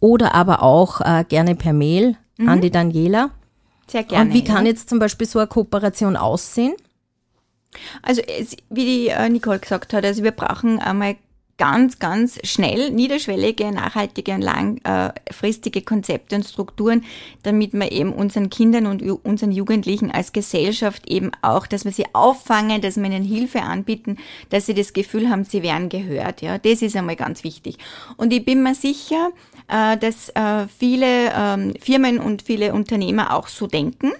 oder 0.00 0.34
aber 0.34 0.62
auch 0.62 1.02
äh, 1.02 1.24
gerne 1.28 1.56
per 1.56 1.74
Mail 1.74 2.16
mhm. 2.38 2.48
an 2.48 2.60
die 2.62 2.70
Daniela. 2.70 3.30
Sehr 3.86 4.02
gerne. 4.02 4.30
Und 4.30 4.34
wie 4.34 4.44
kann 4.44 4.64
ja. 4.64 4.72
jetzt 4.72 4.88
zum 4.88 4.98
Beispiel 4.98 5.26
so 5.26 5.38
eine 5.38 5.48
Kooperation 5.48 6.16
aussehen? 6.16 6.74
Also 8.00 8.22
wie 8.70 8.84
die 8.84 9.08
äh, 9.08 9.28
Nicole 9.28 9.58
gesagt 9.58 9.92
hat, 9.92 10.04
also 10.04 10.22
wir 10.22 10.30
brauchen 10.30 10.78
einmal 10.78 11.16
ganz, 11.58 11.98
ganz 11.98 12.38
schnell 12.44 12.90
niederschwellige, 12.90 13.72
nachhaltige 13.72 14.32
und 14.32 14.42
langfristige 14.42 15.82
Konzepte 15.82 16.36
und 16.36 16.44
Strukturen, 16.44 17.04
damit 17.42 17.72
wir 17.72 17.90
eben 17.92 18.12
unseren 18.12 18.50
Kindern 18.50 18.86
und 18.86 19.02
unseren 19.24 19.52
Jugendlichen 19.52 20.10
als 20.10 20.32
Gesellschaft 20.32 21.08
eben 21.08 21.32
auch, 21.42 21.66
dass 21.66 21.84
wir 21.84 21.92
sie 21.92 22.06
auffangen, 22.12 22.82
dass 22.82 22.96
wir 22.96 23.04
ihnen 23.04 23.24
Hilfe 23.24 23.62
anbieten, 23.62 24.18
dass 24.50 24.66
sie 24.66 24.74
das 24.74 24.92
Gefühl 24.92 25.30
haben, 25.30 25.44
sie 25.44 25.62
werden 25.62 25.88
gehört. 25.88 26.42
Ja, 26.42 26.58
das 26.58 26.82
ist 26.82 26.96
einmal 26.96 27.16
ganz 27.16 27.42
wichtig. 27.42 27.78
Und 28.16 28.32
ich 28.32 28.44
bin 28.44 28.62
mir 28.62 28.74
sicher, 28.74 29.30
äh, 29.68 29.96
dass 29.96 30.28
äh, 30.30 30.66
viele 30.78 31.32
ähm, 31.34 31.74
Firmen 31.80 32.18
und 32.18 32.42
viele 32.42 32.74
Unternehmer 32.74 33.34
auch 33.34 33.48
so 33.48 33.66
denken. 33.66 34.12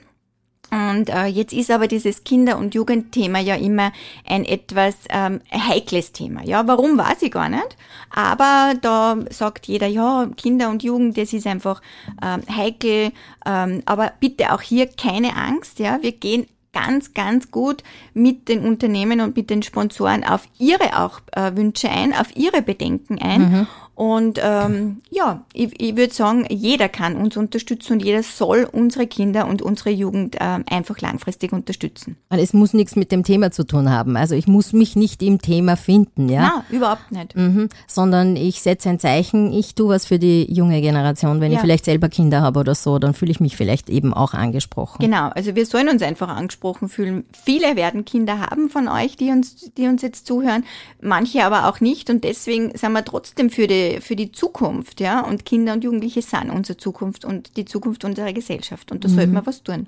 Und 0.70 1.10
äh, 1.10 1.26
jetzt 1.26 1.52
ist 1.52 1.70
aber 1.70 1.86
dieses 1.86 2.24
Kinder- 2.24 2.58
und 2.58 2.74
Jugendthema 2.74 3.38
ja 3.38 3.54
immer 3.54 3.92
ein 4.26 4.44
etwas 4.44 4.96
ähm, 5.10 5.40
heikles 5.52 6.12
Thema. 6.12 6.42
Ja, 6.44 6.66
warum 6.66 6.98
weiß 6.98 7.22
ich 7.22 7.30
gar 7.30 7.48
nicht. 7.48 7.76
Aber 8.10 8.74
da 8.80 9.16
sagt 9.30 9.66
jeder, 9.66 9.86
ja, 9.86 10.28
Kinder 10.36 10.70
und 10.70 10.82
Jugend, 10.82 11.16
das 11.16 11.32
ist 11.32 11.46
einfach 11.46 11.80
ähm, 12.22 12.42
heikel. 12.54 13.12
Ähm, 13.44 13.82
aber 13.86 14.12
bitte 14.18 14.52
auch 14.52 14.62
hier 14.62 14.86
keine 14.86 15.36
Angst. 15.36 15.78
Ja, 15.78 15.98
wir 16.02 16.12
gehen 16.12 16.46
ganz, 16.72 17.14
ganz 17.14 17.50
gut 17.50 17.82
mit 18.12 18.48
den 18.48 18.60
Unternehmen 18.66 19.22
und 19.22 19.34
mit 19.34 19.48
den 19.48 19.62
Sponsoren 19.62 20.24
auf 20.24 20.46
ihre 20.58 21.02
auch 21.02 21.20
äh, 21.32 21.56
Wünsche 21.56 21.88
ein, 21.88 22.12
auf 22.12 22.36
ihre 22.36 22.60
Bedenken 22.60 23.18
ein. 23.18 23.40
Mhm. 23.40 23.66
Und 23.96 24.38
ähm, 24.44 25.00
ja, 25.08 25.42
ich, 25.54 25.80
ich 25.80 25.96
würde 25.96 26.12
sagen, 26.12 26.44
jeder 26.50 26.90
kann 26.90 27.16
uns 27.16 27.38
unterstützen 27.38 27.94
und 27.94 28.04
jeder 28.04 28.22
soll 28.22 28.68
unsere 28.70 29.06
Kinder 29.06 29.48
und 29.48 29.62
unsere 29.62 29.88
Jugend 29.88 30.36
ähm, 30.38 30.64
einfach 30.70 31.00
langfristig 31.00 31.54
unterstützen. 31.54 32.18
Und 32.28 32.38
es 32.38 32.52
muss 32.52 32.74
nichts 32.74 32.94
mit 32.94 33.10
dem 33.10 33.24
Thema 33.24 33.52
zu 33.52 33.66
tun 33.66 33.90
haben. 33.90 34.18
Also 34.18 34.34
ich 34.34 34.46
muss 34.46 34.74
mich 34.74 34.96
nicht 34.96 35.22
im 35.22 35.40
Thema 35.40 35.78
finden, 35.78 36.28
ja? 36.28 36.40
Nein, 36.42 36.76
überhaupt 36.76 37.10
nicht. 37.10 37.34
Mhm, 37.34 37.70
sondern 37.86 38.36
ich 38.36 38.60
setze 38.60 38.90
ein 38.90 38.98
Zeichen, 38.98 39.50
ich 39.50 39.74
tue 39.74 39.88
was 39.88 40.04
für 40.04 40.18
die 40.18 40.44
junge 40.52 40.82
Generation. 40.82 41.40
Wenn 41.40 41.50
ja. 41.50 41.56
ich 41.56 41.62
vielleicht 41.62 41.86
selber 41.86 42.10
Kinder 42.10 42.42
habe 42.42 42.60
oder 42.60 42.74
so, 42.74 42.98
dann 42.98 43.14
fühle 43.14 43.30
ich 43.30 43.40
mich 43.40 43.56
vielleicht 43.56 43.88
eben 43.88 44.12
auch 44.12 44.34
angesprochen. 44.34 44.98
Genau, 45.00 45.28
also 45.28 45.54
wir 45.54 45.64
sollen 45.64 45.88
uns 45.88 46.02
einfach 46.02 46.28
angesprochen 46.28 46.90
fühlen. 46.90 47.24
Viele 47.32 47.76
werden 47.76 48.04
Kinder 48.04 48.40
haben 48.40 48.68
von 48.68 48.88
euch, 48.88 49.16
die 49.16 49.30
uns, 49.30 49.72
die 49.78 49.86
uns 49.86 50.02
jetzt 50.02 50.26
zuhören, 50.26 50.64
manche 51.00 51.46
aber 51.46 51.66
auch 51.66 51.80
nicht. 51.80 52.10
Und 52.10 52.24
deswegen 52.24 52.76
sind 52.76 52.92
wir 52.92 53.02
trotzdem 53.02 53.48
für 53.48 53.66
die 53.66 53.85
für 54.00 54.16
die 54.16 54.32
Zukunft, 54.32 55.00
ja. 55.00 55.20
Und 55.20 55.44
Kinder 55.44 55.72
und 55.72 55.84
Jugendliche 55.84 56.22
sind 56.22 56.50
unsere 56.50 56.76
Zukunft 56.76 57.24
und 57.24 57.56
die 57.56 57.64
Zukunft 57.64 58.04
unserer 58.04 58.32
Gesellschaft. 58.32 58.92
Und 58.92 59.04
da 59.04 59.08
mhm. 59.08 59.14
sollte 59.14 59.32
man 59.32 59.46
was 59.46 59.62
tun. 59.62 59.86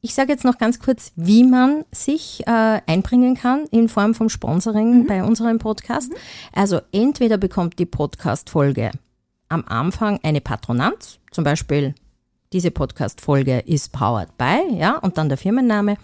Ich 0.00 0.14
sage 0.14 0.32
jetzt 0.32 0.44
noch 0.44 0.58
ganz 0.58 0.80
kurz, 0.80 1.12
wie 1.14 1.44
man 1.44 1.84
sich 1.92 2.42
äh, 2.46 2.80
einbringen 2.86 3.36
kann 3.36 3.66
in 3.70 3.88
Form 3.88 4.14
von 4.14 4.28
Sponsoring 4.28 5.02
mhm. 5.02 5.06
bei 5.06 5.22
unserem 5.22 5.58
Podcast. 5.58 6.10
Mhm. 6.10 6.16
Also 6.52 6.80
entweder 6.90 7.38
bekommt 7.38 7.78
die 7.78 7.86
Podcast-Folge 7.86 8.90
am 9.48 9.64
Anfang 9.68 10.18
eine 10.22 10.40
Patronanz, 10.40 11.18
zum 11.30 11.44
Beispiel 11.44 11.94
diese 12.52 12.70
Podcast-Folge 12.70 13.60
ist 13.60 13.92
powered 13.92 14.36
by, 14.36 14.76
ja, 14.76 14.98
und 14.98 15.16
dann 15.18 15.28
der 15.28 15.38
Firmenname. 15.38 15.96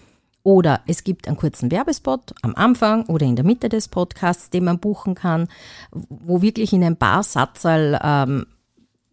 Oder 0.49 0.81
es 0.87 1.03
gibt 1.03 1.27
einen 1.27 1.37
kurzen 1.37 1.69
Werbespot 1.69 2.33
am 2.41 2.55
Anfang 2.55 3.05
oder 3.05 3.23
in 3.23 3.35
der 3.35 3.45
Mitte 3.45 3.69
des 3.69 3.87
Podcasts, 3.87 4.49
den 4.49 4.63
man 4.63 4.79
buchen 4.79 5.13
kann, 5.13 5.47
wo 5.91 6.41
wirklich 6.41 6.73
in 6.73 6.83
ein 6.83 6.97
paar 6.97 7.21
Satzal 7.21 7.99
ähm, 8.03 8.47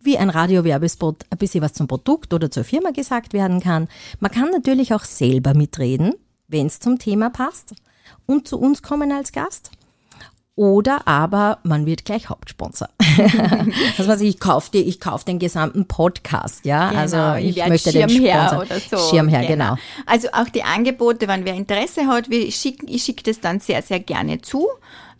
wie 0.00 0.16
ein 0.16 0.30
Radiowerbespot 0.30 1.26
ein 1.28 1.36
bisschen 1.36 1.60
was 1.60 1.74
zum 1.74 1.88
Produkt 1.88 2.32
oder 2.32 2.50
zur 2.50 2.64
Firma 2.64 2.90
gesagt 2.90 3.34
werden 3.34 3.60
kann. 3.60 3.88
Man 4.18 4.30
kann 4.30 4.48
natürlich 4.50 4.94
auch 4.94 5.04
selber 5.04 5.52
mitreden, 5.52 6.14
wenn 6.48 6.68
es 6.68 6.80
zum 6.80 6.98
Thema 6.98 7.28
passt 7.28 7.74
und 8.24 8.48
zu 8.48 8.58
uns 8.58 8.80
kommen 8.80 9.12
als 9.12 9.30
Gast. 9.30 9.72
Oder 10.56 11.06
aber 11.06 11.58
man 11.64 11.84
wird 11.84 12.06
gleich 12.06 12.30
Hauptsponsor. 12.30 12.88
das 13.98 14.08
heißt, 14.08 14.22
ich 14.22 14.40
kaufe 14.40 14.70
die, 14.72 14.80
ich 14.80 15.00
kaufe 15.00 15.26
den 15.26 15.38
gesamten 15.38 15.86
Podcast, 15.86 16.64
ja. 16.64 16.88
Genau, 16.88 17.00
also 17.00 17.46
ich, 17.46 17.58
ich 17.58 17.66
möchte 17.66 17.92
Schirmherr 17.92 18.08
den 18.08 18.48
Sponsor. 18.48 18.62
oder 18.62 18.80
so. 18.80 19.10
Schirmherr, 19.10 19.46
genau. 19.46 19.74
genau. 19.74 19.82
Also 20.06 20.28
auch 20.32 20.48
die 20.48 20.62
Angebote, 20.62 21.28
wenn 21.28 21.44
wer 21.44 21.52
Interesse 21.52 22.06
hat, 22.06 22.30
wir 22.30 22.50
schicken, 22.50 22.88
ich 22.88 23.02
schicke 23.04 23.22
das 23.22 23.40
dann 23.40 23.60
sehr, 23.60 23.82
sehr 23.82 24.00
gerne 24.00 24.40
zu. 24.40 24.66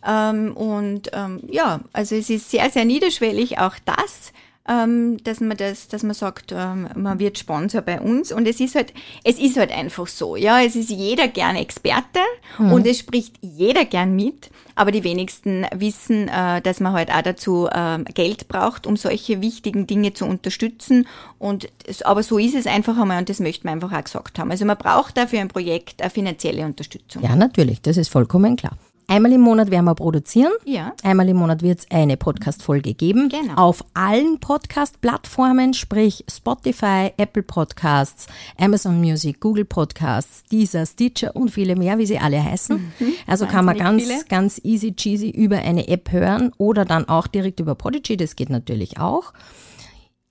Ähm, 0.03 0.57
und 0.57 1.11
ähm, 1.13 1.43
ja, 1.51 1.81
also 1.93 2.15
es 2.15 2.31
ist 2.31 2.49
sehr, 2.49 2.71
sehr 2.71 2.85
niederschwellig 2.85 3.59
auch 3.59 3.75
das 3.85 4.33
ähm, 4.67 5.17
dass 5.23 5.39
man 5.39 5.57
das, 5.57 5.87
dass 5.87 6.03
man 6.03 6.13
sagt, 6.13 6.51
ähm, 6.51 6.87
man 6.95 7.19
wird 7.19 7.37
Sponsor 7.37 7.81
bei 7.81 8.01
uns 8.01 8.31
und 8.31 8.47
es 8.47 8.59
ist 8.59 8.75
halt, 8.75 8.93
es 9.23 9.39
ist 9.39 9.57
halt 9.57 9.71
einfach 9.71 10.07
so, 10.07 10.35
ja, 10.35 10.61
es 10.61 10.75
ist 10.75 10.89
jeder 10.89 11.27
gern 11.27 11.55
Experte 11.55 12.19
mhm. 12.57 12.73
und 12.73 12.87
es 12.87 12.99
spricht 12.99 13.35
jeder 13.41 13.85
gern 13.85 14.15
mit, 14.15 14.49
aber 14.75 14.91
die 14.91 15.03
wenigsten 15.03 15.65
wissen, 15.73 16.27
äh, 16.27 16.61
dass 16.61 16.79
man 16.79 16.93
halt 16.93 17.11
auch 17.11 17.21
dazu 17.21 17.67
äh, 17.71 18.03
Geld 18.13 18.47
braucht, 18.47 18.85
um 18.85 18.97
solche 18.97 19.41
wichtigen 19.41 19.87
Dinge 19.87 20.13
zu 20.13 20.25
unterstützen 20.25 21.07
und 21.39 21.69
aber 22.03 22.23
so 22.23 22.37
ist 22.37 22.55
es 22.55 22.67
einfach 22.67 22.97
einmal 22.97 23.19
und 23.19 23.29
das 23.29 23.39
möchte 23.39 23.65
man 23.65 23.75
einfach 23.75 23.97
auch 23.97 24.03
gesagt 24.03 24.39
haben. 24.39 24.51
Also 24.51 24.65
man 24.65 24.77
braucht 24.77 25.17
dafür 25.17 25.39
ein 25.39 25.47
Projekt 25.47 26.01
eine 26.01 26.09
finanzielle 26.09 26.65
Unterstützung. 26.65 27.23
Ja, 27.23 27.35
natürlich, 27.35 27.81
das 27.81 27.97
ist 27.97 28.09
vollkommen 28.09 28.55
klar. 28.55 28.77
Einmal 29.09 29.31
im 29.31 29.39
Monat 29.39 29.71
werden 29.71 29.85
wir 29.85 29.95
produzieren. 29.95 30.51
Ja. 30.65 30.93
Einmal 31.01 31.29
im 31.29 31.37
Monat 31.37 31.61
wird 31.61 31.79
es 31.79 31.89
eine 31.89 32.17
Podcast-Folge 32.17 32.93
geben. 32.93 33.29
Genau. 33.29 33.53
Auf 33.55 33.85
allen 33.93 34.41
Podcast-Plattformen, 34.41 35.73
sprich 35.73 36.25
Spotify, 36.29 37.13
Apple 37.15 37.43
Podcasts, 37.43 38.27
Amazon 38.59 38.99
Music, 38.99 39.39
Google 39.39 39.63
Podcasts, 39.63 40.43
Deezer, 40.51 40.85
Stitcher 40.85 41.33
und 41.37 41.51
viele 41.51 41.77
mehr, 41.77 41.97
wie 41.97 42.05
sie 42.05 42.19
alle 42.19 42.43
heißen. 42.43 42.75
Mhm. 42.99 43.13
Also 43.25 43.45
kann 43.45 43.63
man 43.63 43.77
ganz, 43.77 44.03
viele. 44.03 44.25
ganz 44.27 44.59
easy 44.65 44.93
cheesy 44.93 45.29
über 45.29 45.59
eine 45.59 45.87
App 45.87 46.11
hören 46.11 46.51
oder 46.57 46.83
dann 46.83 47.07
auch 47.07 47.27
direkt 47.27 47.61
über 47.61 47.75
Podigy. 47.75 48.17
Das 48.17 48.35
geht 48.35 48.49
natürlich 48.49 48.99
auch. 48.99 49.31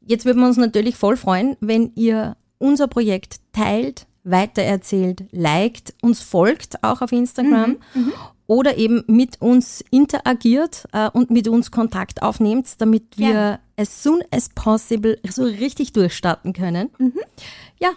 Jetzt 0.02 0.26
würden 0.26 0.40
wir 0.40 0.48
uns 0.48 0.58
natürlich 0.58 0.96
voll 0.96 1.16
freuen, 1.16 1.56
wenn 1.60 1.92
ihr 1.94 2.36
unser 2.58 2.88
Projekt 2.88 3.36
teilt, 3.52 4.06
weitererzählt, 4.30 5.24
liked, 5.32 5.94
uns 6.02 6.20
folgt 6.22 6.82
auch 6.82 7.00
auf 7.00 7.12
Instagram 7.12 7.76
mhm, 7.94 8.02
mhm 8.02 8.12
oder 8.46 8.76
eben 8.76 9.02
mit 9.06 9.40
uns 9.40 9.84
interagiert 9.90 10.86
äh, 10.92 11.10
und 11.10 11.30
mit 11.30 11.48
uns 11.48 11.70
Kontakt 11.70 12.22
aufnehmt, 12.22 12.80
damit 12.80 13.18
wir 13.18 13.28
ja. 13.28 13.58
as 13.76 14.02
soon 14.02 14.22
as 14.30 14.48
possible 14.54 15.18
so 15.28 15.44
richtig 15.44 15.92
durchstarten 15.92 16.52
können. 16.52 16.90
Mhm. 16.98 17.20
Ja, 17.80 17.90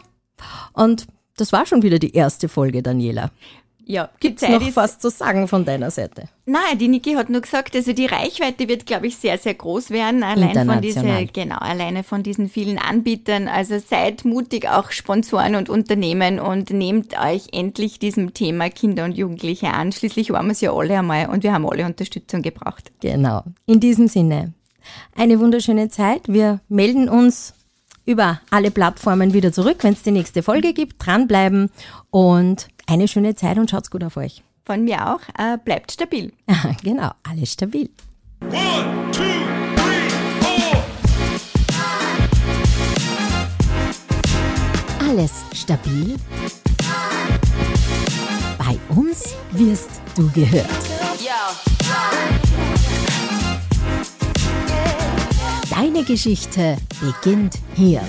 und 0.73 1.07
das 1.37 1.53
war 1.53 1.65
schon 1.65 1.83
wieder 1.83 1.99
die 1.99 2.13
erste 2.13 2.49
Folge, 2.49 2.81
Daniela. 2.83 3.31
Ja, 3.91 4.11
gibt 4.19 4.39
es 4.39 4.47
noch 4.47 4.75
was 4.75 4.99
zu 4.99 5.09
sagen 5.09 5.47
von 5.47 5.65
deiner 5.65 5.89
Seite? 5.89 6.25
Nein, 6.45 6.77
die 6.77 6.87
Niki 6.87 7.13
hat 7.13 7.31
nur 7.31 7.41
gesagt, 7.41 7.75
also 7.75 7.91
die 7.91 8.05
Reichweite 8.05 8.67
wird, 8.67 8.85
glaube 8.85 9.07
ich, 9.07 9.17
sehr, 9.17 9.39
sehr 9.39 9.55
groß 9.55 9.89
werden. 9.89 10.21
Allein 10.21 10.67
von 10.67 10.79
diese, 10.79 11.01
genau, 11.33 11.57
alleine 11.57 12.03
von 12.03 12.21
diesen 12.21 12.49
vielen 12.49 12.77
Anbietern. 12.77 13.47
Also 13.47 13.79
seid 13.79 14.25
mutig 14.25 14.69
auch 14.69 14.91
Sponsoren 14.91 15.55
und 15.55 15.69
Unternehmen 15.69 16.39
und 16.39 16.69
nehmt 16.69 17.19
euch 17.19 17.47
endlich 17.51 17.97
diesem 17.97 18.35
Thema 18.35 18.69
Kinder 18.69 19.05
und 19.05 19.17
Jugendliche 19.17 19.69
an. 19.69 19.91
Schließlich 19.91 20.29
waren 20.29 20.45
wir 20.45 20.51
es 20.51 20.61
ja 20.61 20.71
alle 20.71 20.99
einmal 20.99 21.27
und 21.27 21.41
wir 21.41 21.51
haben 21.51 21.67
alle 21.67 21.87
Unterstützung 21.87 22.43
gebraucht. 22.43 22.91
Genau. 22.99 23.41
In 23.65 23.79
diesem 23.79 24.07
Sinne, 24.07 24.53
eine 25.15 25.39
wunderschöne 25.39 25.89
Zeit. 25.89 26.27
Wir 26.27 26.61
melden 26.69 27.09
uns 27.09 27.55
über 28.09 28.41
alle 28.49 28.71
Plattformen 28.71 29.33
wieder 29.33 29.53
zurück, 29.53 29.77
wenn 29.81 29.93
es 29.93 30.01
die 30.01 30.11
nächste 30.11 30.41
Folge 30.41 30.73
gibt. 30.73 31.05
Dranbleiben 31.05 31.69
und 32.09 32.67
eine 32.87 33.07
schöne 33.07 33.35
Zeit 33.35 33.59
und 33.59 33.69
schaut's 33.69 33.91
gut 33.91 34.03
auf 34.03 34.17
euch. 34.17 34.43
Von 34.65 34.83
mir 34.83 35.13
auch. 35.13 35.21
Äh, 35.37 35.59
bleibt 35.63 35.91
stabil. 35.91 36.33
genau, 36.83 37.11
alles 37.21 37.53
stabil. 37.53 37.87
One, 38.41 39.11
two, 39.11 39.21
three, 39.75 40.77
alles 45.07 45.43
stabil? 45.53 46.15
Bei 48.57 48.77
uns 48.95 49.35
wirst 49.51 50.01
du 50.15 50.29
gehört. 50.31 50.98
Deine 55.81 56.03
Geschichte 56.03 56.75
beginnt 56.99 57.57
hier. 57.73 58.01